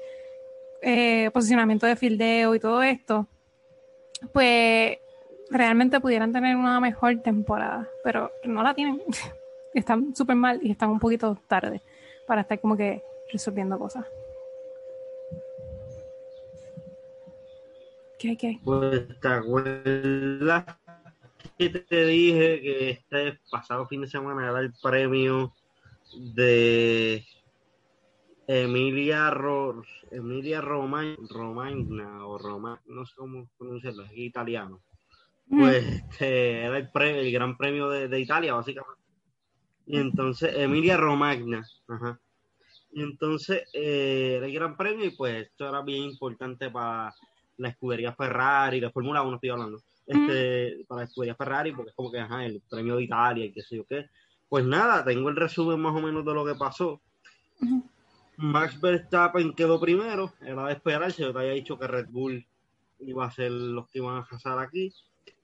[0.83, 3.27] eh, posicionamiento de fildeo y todo esto,
[4.33, 4.99] pues
[5.51, 9.01] realmente pudieran tener una mejor temporada, pero no la tienen.
[9.75, 11.81] están súper mal y están un poquito tarde
[12.27, 14.05] para estar como que resolviendo cosas.
[18.19, 18.61] ¿Qué, qué?
[18.65, 20.65] Pues te acuerdas
[21.57, 25.55] que te dije que este pasado fin de semana era el premio
[26.17, 27.25] de
[28.49, 34.81] Emilia, Ro, Emilia Romagna o Roma, no sé cómo pronunciarlo, es italiano.
[35.47, 35.61] Mm.
[35.61, 39.03] Pues este, era el, el gran premio de, Italia, básicamente.
[39.87, 42.21] Y entonces, Emilia Romagna, ajá.
[42.91, 47.15] Y entonces, eh, era el gran premio y pues esto era bien importante para
[47.59, 51.97] la escudería Ferrari, la Fórmula 1 estoy hablando, este, para la escudería Ferrari, porque es
[51.97, 54.07] como que, ajá, el premio de Italia y qué sé yo qué.
[54.49, 57.01] Pues nada, tengo el resumen más o menos de lo que pasó.
[58.37, 62.47] Max Verstappen quedó primero, era de esperarse, yo te había dicho que Red Bull
[63.01, 64.93] iba a ser los que iban a pasar aquí.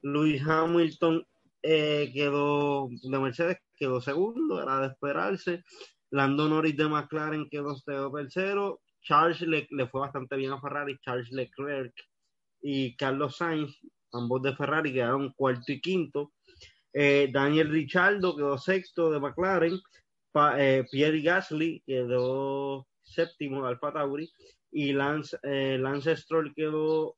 [0.03, 1.27] Luis Hamilton
[1.63, 5.65] eh, quedó de Mercedes, quedó segundo, era de esperarse.
[6.11, 8.81] Lando Norris de McLaren quedó tercero.
[9.05, 11.95] Charles le, le, fue bastante bien a Ferrari, Charles Leclerc
[12.61, 13.79] y Carlos Sainz,
[14.13, 16.33] ambos de Ferrari, quedaron cuarto y quinto.
[16.93, 19.79] Eh, Daniel Ricciardo quedó sexto de McLaren.
[20.57, 24.29] Eh, Pierre Gasly quedó séptimo de Alfa Tauri
[24.73, 27.17] y Lance, eh, Lance Stroll quedó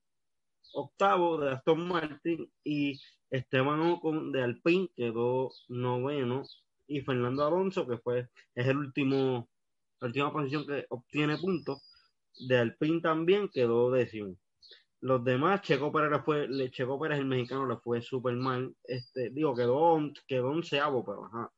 [0.75, 6.43] octavo de Aston Martin y Esteban Ocon de Alpine quedó noveno
[6.87, 9.49] y Fernando Alonso que fue es el último
[10.01, 11.83] la última posición que obtiene puntos
[12.49, 14.37] de Alpine también quedó décimo
[15.01, 19.55] los demás Checo Pérez fue Checo Pérez el mexicano le fue súper mal este digo
[19.55, 21.51] quedó quedó onceavo pero ajá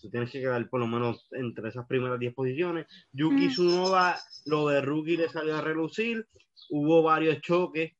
[0.00, 2.86] se tiene que quedar por lo menos entre esas primeras 10 posiciones.
[3.12, 3.50] Yuki mm.
[3.50, 6.26] Tsunoda, lo de Rookie le salió a relucir.
[6.70, 7.92] Hubo varios choques,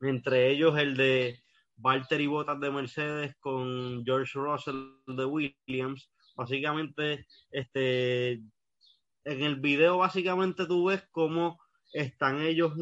[0.00, 1.42] entre ellos el de
[1.76, 6.10] Valtteri Bottas de Mercedes con George Russell de Williams.
[6.40, 11.60] Básicamente, este, en el video, básicamente tú ves cómo
[11.92, 12.72] están ellos,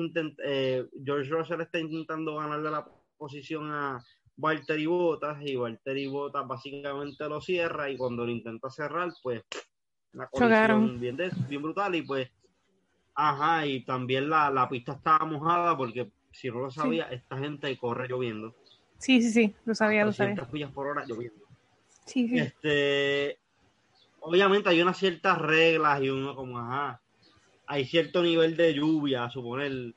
[0.45, 4.01] eh, George Russell está intentando ganarle la posición a,
[4.37, 9.43] Valtteri Botas y Valtteri Botas básicamente lo cierra y cuando lo intenta cerrar, pues
[10.13, 11.17] la colisión bien,
[11.49, 12.31] bien brutal y pues,
[13.17, 18.07] ajá, y también la, pista estaba mojada porque si no lo sabía, esta gente corre
[18.07, 18.55] lloviendo.
[18.99, 20.37] Sí, sí, sí, lo sabía, lo sabía.
[20.37, 21.45] 300 millas por hora lloviendo.
[22.09, 22.39] Sí, sí.
[22.39, 23.38] Este,
[24.21, 27.01] obviamente hay unas ciertas reglas y uno como, ajá,
[27.67, 29.95] hay cierto nivel de lluvia, a suponer.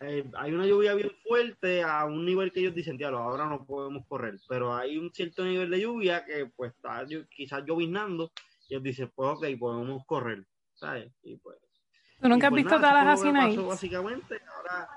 [0.00, 3.64] Eh, hay una lluvia bien fuerte a un nivel que ellos dicen, diablo, ahora no
[3.64, 8.30] podemos correr, pero hay un cierto nivel de lluvia que pues está quizás lloviznando
[8.68, 11.10] y ellos dicen, pues ok, podemos correr, ¿sabes?
[11.22, 11.56] Y pues,
[12.20, 13.66] ¿Tú nunca has pues visto nada, Tallahassee Nights?
[13.66, 14.88] básicamente, ahora,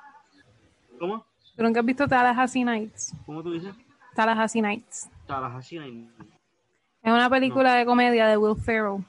[1.00, 1.26] ¿cómo?
[1.56, 3.14] ¿Tú nunca has visto Tallahassee Nights?
[3.26, 3.76] ¿Cómo tú dices?
[4.14, 5.10] Tallahassee Nights.
[5.26, 6.37] Tallahassee Nights.
[7.08, 9.02] Es una película de comedia de Will Ferrell.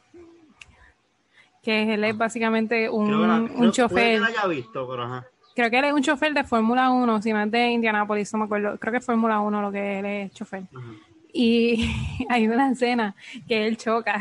[1.63, 4.21] Que él es básicamente un, Creo que la- que chofer.
[4.21, 5.27] la haya visto, pero ajá.
[5.57, 8.39] Creo que él es un chofer de Fórmula 1, si no es de Indianapolis, no
[8.39, 8.79] me acuerdo.
[8.79, 10.63] Creo que es Fórmula 1 lo que él es chofer.
[10.73, 10.93] ajá.
[11.41, 11.89] Y
[12.29, 13.15] hay una escena
[13.47, 14.19] que él choca,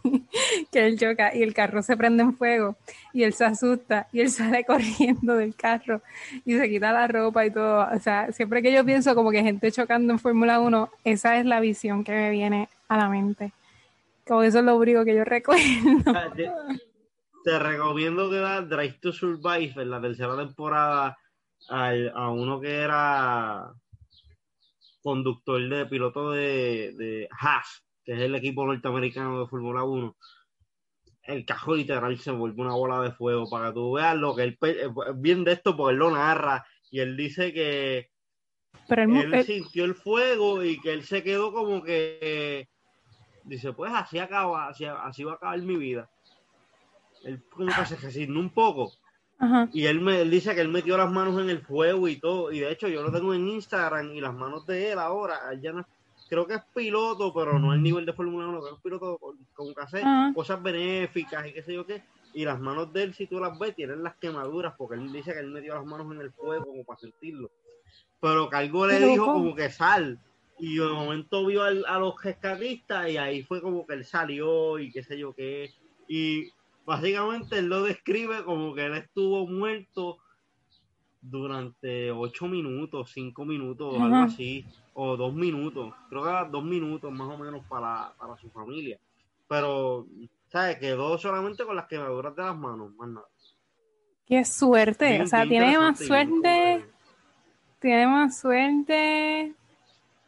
[0.72, 2.76] que él choca y el carro se prende en fuego
[3.12, 6.00] y él se asusta y él sale corriendo del carro
[6.46, 7.86] y se quita la ropa y todo.
[7.94, 11.44] O sea, siempre que yo pienso como que gente chocando en Fórmula 1, esa es
[11.44, 13.52] la visión que me viene a la mente.
[14.26, 15.62] Como eso es lo único que yo recuerdo.
[16.34, 16.50] Te,
[17.44, 21.18] te recomiendo que veas Drive to Survive en la tercera temporada
[21.68, 23.72] al- a uno que era
[25.06, 30.16] conductor de piloto de, de Haas, que es el equipo norteamericano de Fórmula 1.
[31.22, 34.42] El cajo literal se vuelve una bola de fuego para que tú veas lo que
[34.42, 38.10] él es bien de esto porque él lo narra y él dice que
[38.88, 42.68] Pero él, él él- sintió el fuego y que él se quedó como que
[43.44, 46.10] dice pues así acaba así, así va a acabar mi vida
[47.22, 48.92] él como que se resignó un poco
[49.38, 52.16] ajá, y él me él dice que él metió las manos en el fuego y
[52.16, 52.52] todo.
[52.52, 55.60] Y de hecho yo lo tengo en Instagram y las manos de él ahora él
[55.60, 55.86] ya no
[56.28, 59.18] creo que es piloto pero no al nivel de Fórmula 1 creo que es piloto
[59.18, 60.32] con- que hace Ajá.
[60.34, 62.02] cosas benéficas y qué sé yo qué.
[62.34, 65.32] Y las manos de él si tú las ves tienen las quemaduras porque él dice
[65.32, 67.50] que él metió las manos en el fuego como para sentirlo.
[68.20, 70.18] Pero que algo le dijo como que sal.
[70.58, 74.78] Y de momento vio al- a los rescatistas y ahí fue como que él salió
[74.78, 75.70] y qué sé yo qué.
[76.08, 76.50] Y
[76.86, 80.18] básicamente él lo describe como que él estuvo muerto
[81.20, 87.10] durante ocho minutos, cinco minutos, algo así, o dos minutos, creo que eran dos minutos
[87.12, 88.98] más o menos para, para su familia.
[89.48, 90.06] Pero,
[90.48, 90.78] ¿sabes?
[90.78, 93.26] Quedó solamente con las quemaduras de las manos, más nada.
[94.26, 95.08] qué suerte.
[95.08, 96.84] Bien- o sea, tiene más suerte,
[97.80, 99.52] tiene más suerte,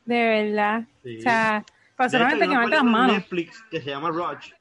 [0.05, 0.85] de verdad.
[1.03, 1.19] Sí.
[1.19, 3.17] O sea, De hecho, personalmente hay que una mete las manos.
[3.17, 4.53] Netflix que se llama Roach.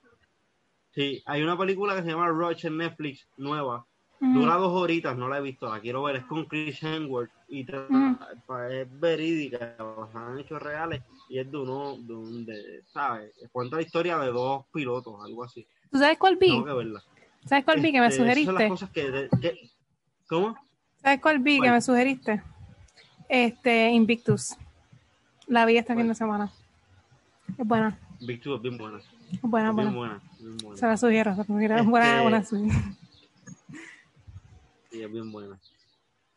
[0.98, 3.86] Sí, hay una película que se llama Roach en Netflix, nueva.
[4.20, 4.34] Ujú.
[4.34, 6.16] Dura dos horitas, no la he visto, la quiero ver.
[6.16, 11.56] Es con Chris Hemsworth y pa- es verídica, basada en hechos reales y es de
[11.56, 13.32] uno, de, un- de- ¿sabes?
[13.52, 15.68] Cuenta la historia de dos pilotos, algo así.
[15.92, 16.48] ¿Tú sabes cuál vi?
[16.48, 17.04] Tengo que verla.
[17.46, 18.70] ¿Sabes cuál vi que me Este, esas son las sugeriste?
[18.70, 19.70] cosas que, de- que-
[20.28, 20.58] ¿Cómo?
[21.04, 22.42] ¿Sabes cuál vi que me sugeriste?
[23.30, 24.56] Este, Invictus.
[25.46, 26.06] La vi este ¿Cuál?
[26.06, 26.52] fin de semana.
[27.56, 28.00] Es buena,
[28.42, 29.00] Two es bien buena.
[29.42, 29.92] Buena, buena.
[29.92, 30.22] buena.
[30.64, 30.78] buena.
[30.78, 31.76] Se la sugiero, se la sugiero.
[31.78, 32.44] Es buena, Este- buena.
[32.44, 32.56] sí.
[34.92, 35.60] Sí, es bien buena.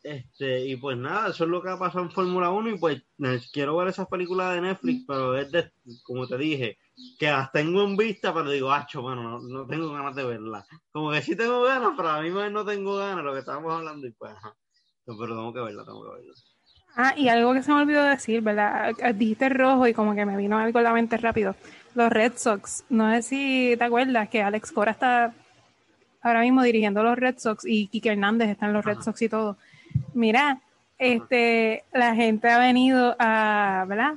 [0.03, 3.03] Este, y pues nada, eso es lo que ha pasado en Fórmula 1 y pues
[3.23, 5.71] eh, quiero ver esas películas de Netflix, pero es de,
[6.03, 6.79] como te dije,
[7.19, 10.67] que las tengo en vista, pero digo, acho, bueno, no, no tengo ganas de verlas.
[10.91, 13.73] Como que sí tengo ganas, pero a mí más no tengo ganas, lo que estábamos
[13.75, 14.55] hablando y pues, ajá.
[15.05, 16.35] Pero tengo que verla, tengo que verla.
[16.97, 18.93] Ah, y algo que se me olvidó decir, ¿verdad?
[19.03, 21.55] Ah, Dijiste rojo y como que me vino algo en la mente rápido.
[21.95, 25.33] Los Red Sox, no sé si te acuerdas que Alex Cora está
[26.23, 29.01] ahora mismo dirigiendo los Red Sox y Kike Hernández está en los Red.
[29.01, 29.57] Sox y todo.
[30.15, 30.61] Mira,
[30.99, 34.15] este, la gente ha venido a, ¿verdad?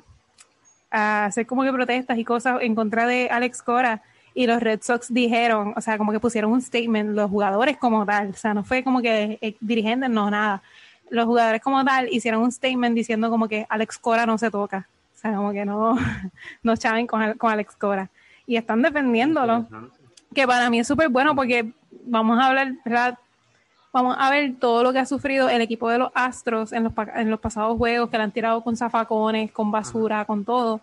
[0.91, 4.01] A hacer como que protestas y cosas en contra de Alex Cora
[4.35, 8.05] y los Red Sox dijeron, o sea, como que pusieron un statement, los jugadores como
[8.05, 10.61] tal, o sea, no fue como que eh, dirigentes, no, nada
[11.13, 14.87] los jugadores como tal hicieron un statement diciendo como que Alex Cora no se toca.
[15.23, 15.97] Sea, como que no,
[16.63, 18.09] no chaven con, con Alex Cora.
[18.45, 19.65] Y están defendiéndolo,
[20.35, 21.71] que para mí es súper bueno porque
[22.05, 23.17] vamos a hablar, ¿verdad?
[23.93, 26.93] Vamos a ver todo lo que ha sufrido el equipo de los Astros en los,
[27.15, 30.81] en los pasados juegos, que le han tirado con zafacones, con basura, con todo.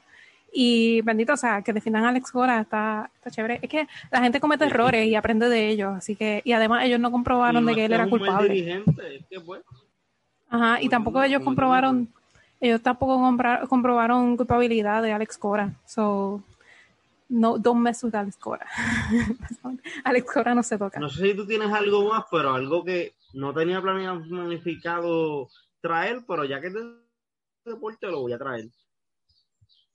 [0.53, 3.59] Y bendito, o sea, que definan a Alex Cora está, está chévere.
[3.62, 4.70] Es que la gente comete Sí.
[4.70, 5.93] errores y aprende de ellos.
[5.97, 8.59] Así que, y además ellos no comprobaron de que él era culpable.
[8.59, 9.43] es que
[10.49, 12.09] Ajá, y tampoco ellos comprobaron,
[12.61, 13.18] ellos tampoco
[13.68, 15.72] comprobaron culpabilidad de Alex Cora.
[15.86, 16.42] So,
[17.28, 18.66] no, don't mess with Alex Cora.
[20.04, 21.00] Alex Cora no se toca.
[21.00, 25.48] No sé si tú tienes algo más, pero algo que no tenía planificado
[25.80, 26.96] traer, pero ya que de
[27.64, 28.68] deporte lo voy a traer.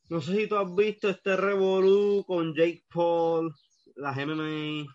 [0.09, 3.53] No sé si tú has visto este revolú con Jake Paul,
[3.95, 4.85] las MMA,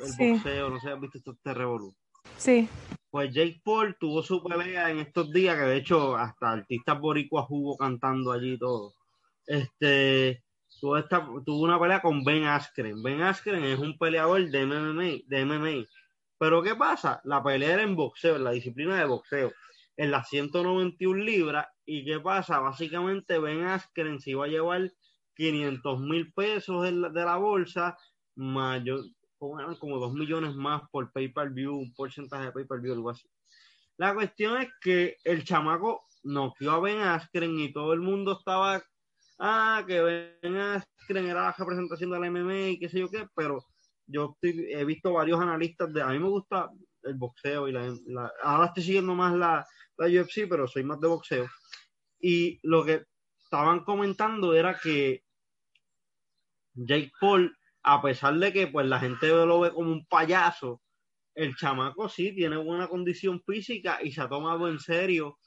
[0.00, 0.32] el Sí.
[0.32, 1.94] boxeo, no sé si has visto este revolú.
[2.36, 2.68] Sí,
[3.12, 7.44] pues Jake Paul tuvo su pelea en estos días, que de hecho hasta artistas boricuas
[7.50, 8.94] hubo cantando allí y todo.
[9.46, 10.42] Este,
[10.80, 13.02] tuvo, esta, tuvo una pelea con Ben Askren.
[13.02, 15.86] Ben Askren es un peleador de MMA, de MMA.
[16.38, 17.20] Pero ¿qué pasa?
[17.24, 19.52] La pelea era en boxeo, en la disciplina de boxeo,
[19.98, 21.66] en las 191 libras.
[21.84, 22.60] ¿Y qué pasa?
[22.60, 24.90] Básicamente Ben Askren se iba a llevar
[25.36, 27.94] 500 mil pesos de la, de la bolsa,
[28.36, 28.82] más
[29.42, 33.28] yo, como 2 millones más por pay-per-view, un porcentaje de pay-per-view, algo así.
[33.96, 38.82] La cuestión es que el chamaco noqueó a Ben Askren y todo el mundo estaba,
[39.38, 40.00] ah, que
[40.42, 43.64] Ben Askren era la representación de la MMA y qué sé yo qué, pero
[44.06, 46.70] yo estoy- he visto varios analistas de, a mí me gusta
[47.02, 49.66] el boxeo y la, la- ahora estoy siguiendo más la,
[49.98, 51.46] la UFC, pero soy más de boxeo.
[52.20, 53.04] Y lo que
[53.42, 55.24] estaban comentando era que
[56.74, 57.54] Jake Paul,
[57.84, 60.80] a pesar de que pues la gente lo ve como un payaso,
[61.34, 65.38] el chamaco sí tiene buena condición física y se ha tomado en serio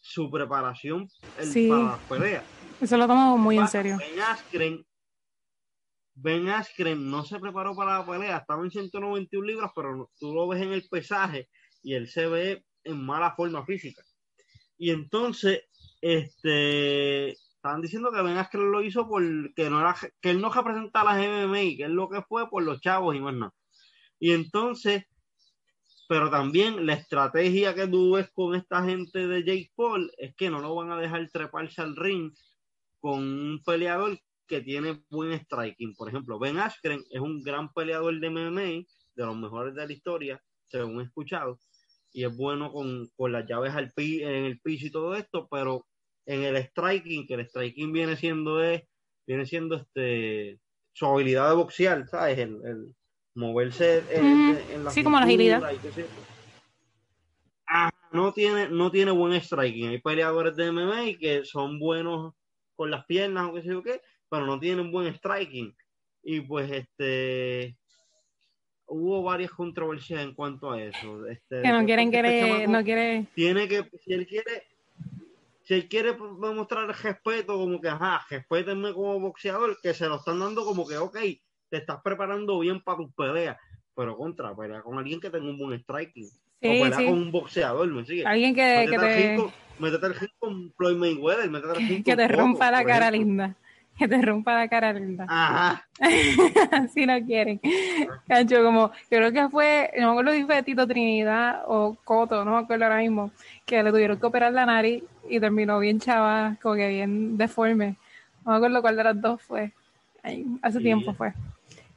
[0.00, 1.08] su preparación
[1.38, 1.68] el- Sí.
[1.68, 2.44] para las peleas.
[2.80, 3.96] Eso lo tomo muy en serio.
[3.98, 4.86] Ben Askren,
[6.16, 10.32] Ben Askren no se preparó para la pelea, estaba en 191 libras, pero no- tú
[10.32, 11.48] lo ves en el pesaje
[11.82, 14.02] y él se ve en mala forma física.
[14.78, 15.62] Y entonces,
[16.00, 21.00] este, estaban diciendo que Ben Askren lo hizo porque no era, que él no representa
[21.00, 23.54] a las MMA, que es lo que fue por los chavos y más nada.
[24.20, 25.04] Y entonces,
[26.06, 30.60] pero también la estrategia que tú con esta gente de Jake Paul es que no
[30.60, 32.34] lo van a dejar treparse al ring
[33.00, 35.94] con un peleador que tiene buen striking.
[35.94, 38.84] Por ejemplo, Ben Askren es un gran peleador de MMA,
[39.14, 41.58] de los mejores de la historia, según he escuchado,
[42.12, 45.86] y es bueno con, con las llaves al en el piso y todo esto, pero
[46.26, 48.82] en el striking, que el striking viene siendo es,
[49.26, 50.58] viene siendo este
[50.92, 52.38] su habilidad de boxear, ¿sabes?
[52.38, 52.94] El, el
[53.34, 54.72] moverse en, Ujú.
[54.72, 55.62] en la Sí, como la agilidad.
[57.66, 59.88] Ah, no tiene, no tiene buen striking.
[59.88, 62.34] Hay peleadores de MMA que son buenos
[62.76, 65.74] con las piernas o qué sé yo qué, pero no tienen buen striking.
[66.22, 67.76] Y pues este
[68.86, 71.26] hubo varias controversias en cuanto a eso.
[71.26, 74.64] Este, Que no quieren que este le, chamaco no quiere, tiene que, si él quiere,
[75.64, 80.38] si él quiere demostrar respeto, como que, ajá, respétenme como boxeador, que se lo están
[80.38, 81.16] dando como que, ok,
[81.70, 83.56] te estás preparando bien para tus peleas,
[83.94, 86.26] pero contra, pelea con alguien que tenga un buen striking.
[86.26, 86.28] o
[86.60, 87.04] sí, pelea sí.
[87.06, 88.26] con un boxeador, ¿me sigue?
[88.26, 92.16] Alguien que, que Métete te, con- métete al ring con Floyd Mayweather, métete al que
[92.16, 93.56] te rompa la cara linda.
[93.98, 95.24] Que te rompa la cara linda.
[95.28, 95.86] Ajá.
[96.92, 97.60] si no quieren.
[98.26, 102.52] Cacho, como, creo que fue, no me acuerdo si fue Tito Trinidad o Coto, no
[102.52, 103.30] me acuerdo ahora mismo,
[103.64, 107.96] que le tuvieron que operar la nariz y terminó bien chava, como que bien deforme.
[108.44, 109.70] No me acuerdo cuál de las dos fue.
[110.22, 110.84] Ay, hace Sí.
[110.84, 111.32] tiempo fue.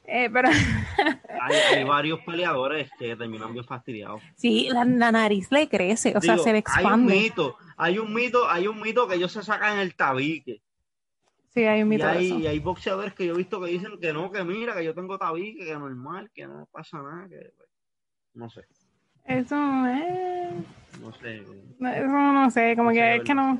[0.05, 0.49] Eh, pero
[1.41, 4.21] Hay, hay varios peleadores que terminan bien fastidiados.
[4.35, 7.13] sí, la, la nariz le crece, o sea, se le Hay un expande.
[7.15, 10.61] mito, hay un mito, hay un mito que ellos se sacan el tabique.
[11.57, 12.37] Sí, hay un Y de hay, eso.
[12.37, 14.93] y hay boxeadores que yo he visto que dicen que no, que mira, que yo
[14.93, 17.69] tengo tabique, que normal, que no pasa nada, que pues,
[18.35, 18.61] no sé,
[19.25, 19.55] Eso,
[19.87, 20.51] eh,
[21.01, 21.37] no sé.
[21.37, 23.59] Eso no sé, como No que es que no.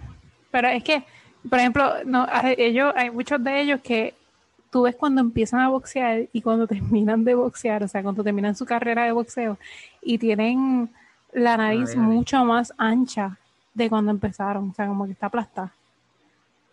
[0.51, 1.03] Pero es que,
[1.49, 4.13] por ejemplo, no, ellos, hay muchos de ellos que
[4.69, 8.55] tú ves cuando empiezan a boxear y cuando terminan de boxear, o sea, cuando terminan
[8.55, 9.57] su carrera de boxeo
[10.03, 10.91] y tienen
[11.33, 13.39] la nariz mucho más ancha
[13.73, 15.73] de cuando empezaron, o sea, como que está aplastada.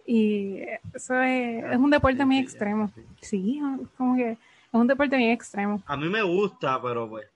[0.06, 0.58] Y
[0.94, 2.90] eso es, es un deporte muy extremo.
[3.20, 3.60] sí.
[3.96, 4.38] Como que es
[4.72, 5.82] un deporte muy extremo.
[5.86, 7.26] A mí me gusta, pero pues.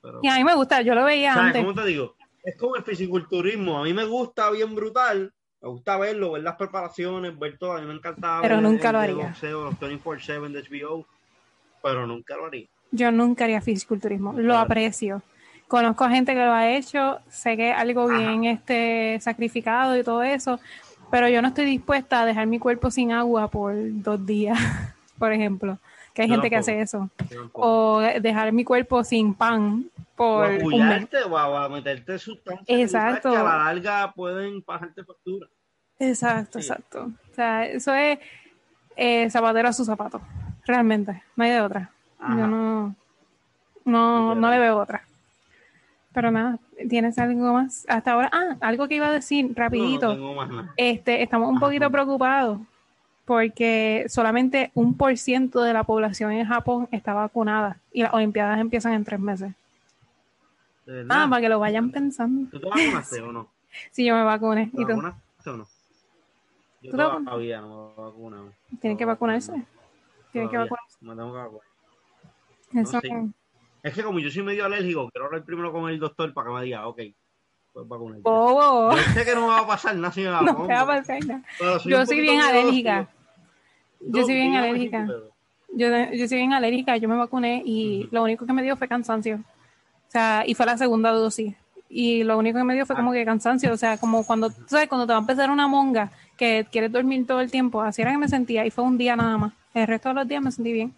[0.00, 1.62] Pero, Y a mí me gusta, yo lo veía ¿sabes antes.
[1.64, 2.14] cómo te digo?
[2.44, 3.78] Es como el fisiculturismo.
[3.78, 5.32] A mí me gusta bien brutal.
[5.60, 7.72] Me gusta verlo, ver las preparaciones, ver todo.
[7.72, 9.14] A mí me encantaba Pero ver nunca el lo haría.
[9.26, 11.04] boxeo, los 24-7 de HBO.
[11.82, 12.68] Pero nunca lo haría.
[12.92, 15.20] Yo nunca haría fisiculturismo, lo aprecio.
[15.66, 20.02] Conozco a gente que lo ha hecho, sé que es algo bien este, sacrificado y
[20.02, 20.58] todo eso,
[21.10, 24.58] pero yo no estoy dispuesta a dejar mi cuerpo sin agua por dos días,
[25.18, 25.78] por ejemplo,
[26.14, 27.10] que hay Yo gente que hace eso.
[27.52, 31.08] O dejar mi cuerpo sin pan o por a un mes.
[31.28, 33.30] o a, o meterte sustancias Exacto.
[33.30, 35.46] que a la larga pueden pasarte factura.
[35.98, 36.66] Exacto, Sí.
[36.68, 37.10] exacto.
[37.30, 38.18] O sea, eso es
[38.96, 40.20] eh, zapatero a su zapato,
[40.66, 41.90] realmente, no hay de otra.
[42.18, 42.36] Ajá.
[42.36, 42.94] Yo no,
[43.84, 45.02] no, no le veo otra.
[46.12, 47.86] Pero nada, ¿tienes algo más?
[47.88, 50.08] Hasta ahora, ah, algo que iba a decir rapidito.
[50.08, 50.74] No, no tengo más nada.
[50.76, 52.60] Este, estamos un Ajá, poquito preocupados
[53.24, 58.58] porque solamente un por ciento de la población en Japón está vacunada y las Olimpiadas
[58.58, 59.52] empiezan en tres meses.
[60.86, 61.24] ¿De verdad?
[61.24, 62.50] Ah, para que lo vayan pensando.
[62.50, 63.48] ¿Tú te vacunaste o no?
[63.90, 64.70] Si yo me vacuné.
[64.74, 64.92] ¿Te ¿Y tú?
[64.92, 65.66] vacunaste o no?
[66.80, 68.52] Yo ¿Tú todavía no me vacuno.
[68.80, 69.52] Tienen que vacunarse.
[70.32, 70.96] Tienen que vacunarse.
[71.02, 71.62] Me tengo que vacunar.
[72.74, 73.10] Eso, sí.
[73.82, 76.54] Es que como yo soy medio alérgico, quiero hablar primero con el doctor para que
[76.54, 77.00] me diga, ok,
[77.72, 78.22] pues vacunarme.
[78.22, 78.92] Bobo.
[78.92, 80.80] Yo sé que no me va a pasar nada si me la No te va
[80.80, 81.42] a pasar nada.
[81.84, 83.08] Yo soy bien alérgica.
[84.00, 85.04] Yo soy bien alérgica.
[85.06, 85.30] pero-
[85.74, 88.88] Yo, yo soy bien alérgica, yo me vacuné y lo único que me dio fue
[88.88, 89.36] cansancio.
[89.36, 91.54] O sea, y fue la segunda dosis.
[91.90, 92.98] Y lo único que me dio fue Ah.
[92.98, 93.72] como que cansancio.
[93.72, 96.90] O sea, como cuando, tú sabes, cuando te va a empezar una monga que quieres
[96.92, 98.64] dormir todo el tiempo, así era que me sentía.
[98.66, 99.52] Y fue un día nada más.
[99.74, 100.94] El resto de los días me sentí bien.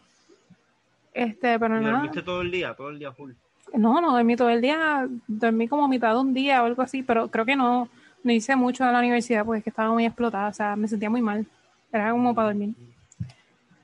[1.12, 1.92] Este, pero ¿Y nada.
[1.94, 2.74] dormiste todo el día?
[2.74, 3.32] Todo el día full.
[3.74, 5.08] No, no dormí todo el día.
[5.26, 7.88] Dormí como mitad de un día o algo así, pero creo que no,
[8.22, 10.48] no hice mucho de la universidad porque es que estaba muy explotada.
[10.48, 11.46] O sea, me sentía muy mal.
[11.92, 12.74] Era como para dormir.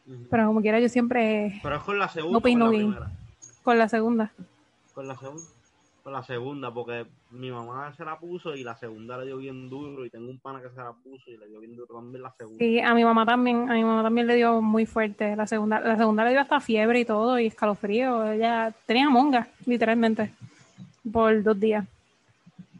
[0.06, 0.26] Ujú.
[0.30, 2.72] Pero como quiera, yo siempre Pero es con la segunda No o pain, con no
[2.72, 2.92] la gain.
[2.92, 3.12] primera.
[3.62, 4.30] con la segunda.
[4.94, 5.42] Con la segunda.
[6.06, 10.04] La segunda, porque mi mamá se la puso y la segunda le dio bien duro.
[10.06, 12.32] Y tengo un pana que se la puso y le dio bien duro también la
[12.32, 12.58] segunda.
[12.58, 15.80] Sí, a mi mamá también, a mi mamá también le dio muy fuerte la segunda.
[15.80, 18.30] La segunda le dio hasta fiebre y todo y escalofrío.
[18.30, 20.32] Ella tenía monga, literalmente,
[21.12, 21.84] por dos días.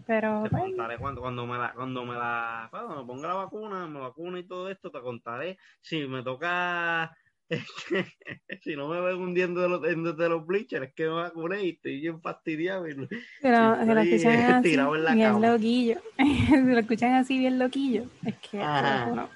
[0.07, 3.35] Pero Te pues, contaré cuando, cuando me la, cuando me la, cuando me ponga la
[3.35, 7.17] vacuna, me vacuna y todo esto, te contaré si me toca,
[8.63, 11.71] si no me ven hundiendo de los, de, los bleachers, es que me vacuné y
[11.71, 12.89] estoy bien fastidiado.
[12.89, 13.09] y-
[13.41, 15.49] pero se lo escuchan así, tirado en la bien cama.
[15.49, 16.01] loquillo.
[16.49, 18.05] se lo escuchan así bien loquillo.
[18.25, 19.29] Es que bueno,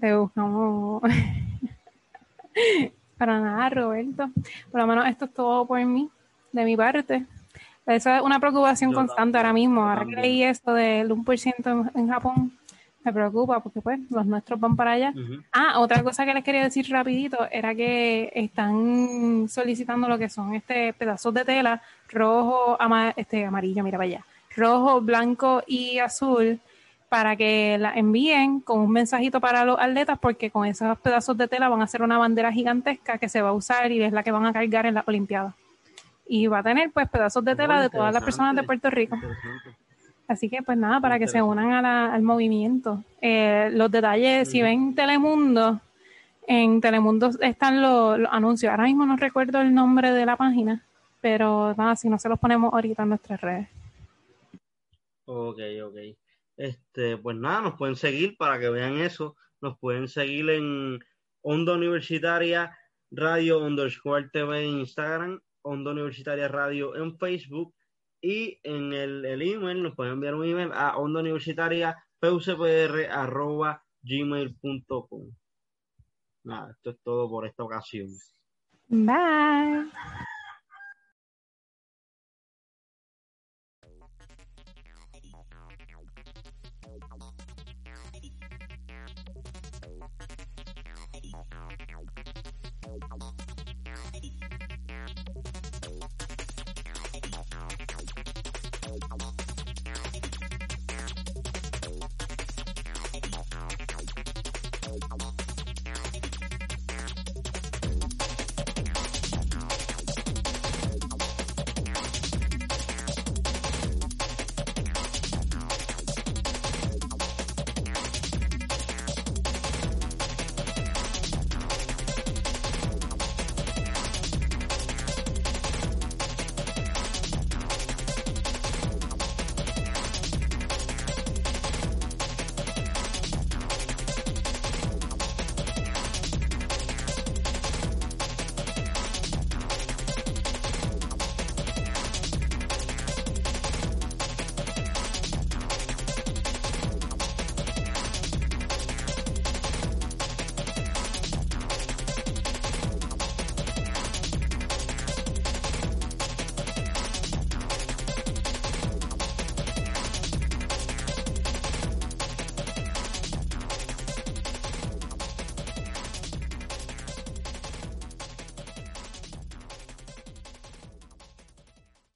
[0.00, 1.02] te buscamos.
[3.18, 4.30] Para nada, Roberto.
[4.70, 6.08] Por lo menos esto es todo por mí,
[6.52, 7.26] de mi parte.
[7.86, 9.82] Esa es una preocupación Yo constante también, ahora mismo.
[9.88, 12.52] Ahora que leí esto del 1% en, en Japón,
[13.02, 15.12] me preocupa porque pues los nuestros van para allá.
[15.52, 20.54] Ah, otra cosa que les quería decir rapidito era que están solicitando lo que son
[20.54, 24.24] este pedazos de tela rojo, ama- este amarillo, mira para allá,
[24.56, 26.60] rojo, blanco y azul
[27.08, 31.48] para que la envíen con un mensajito para los atletas porque con esos pedazos de
[31.48, 34.22] tela van a hacer una bandera gigantesca que se va a usar y es la
[34.22, 35.54] que van a cargar en las Olimpiadas.
[36.28, 38.90] Y va a tener pues pedazos de tela Oh, de todas las personas de Puerto
[38.90, 39.16] Rico.
[40.30, 43.02] Así que pues nada, para que se unan a la- al movimiento.
[43.20, 45.80] Eh, los detalles, si ven Telemundo,
[46.46, 48.70] en Telemundo están los, los anuncios.
[48.70, 50.84] Ahora mismo no recuerdo el nombre de la página,
[51.20, 53.68] pero nada, si no se los ponemos ahorita en nuestras redes.
[55.26, 55.96] Ok, ok.
[56.56, 59.34] Este, pues nada, nos pueden seguir para que vean eso.
[59.60, 61.00] Nos pueden seguir en
[61.42, 62.76] Onda Universitaria
[63.10, 67.74] Radio underscore TV en Instagram, Onda Universitaria Radio en Facebook
[68.20, 71.96] y en el, email nos pueden enviar un email a onda universitaria
[74.02, 75.30] gmail.com.
[76.44, 78.08] Nada, esto es todo por esta ocasión.
[78.88, 79.90] Bye.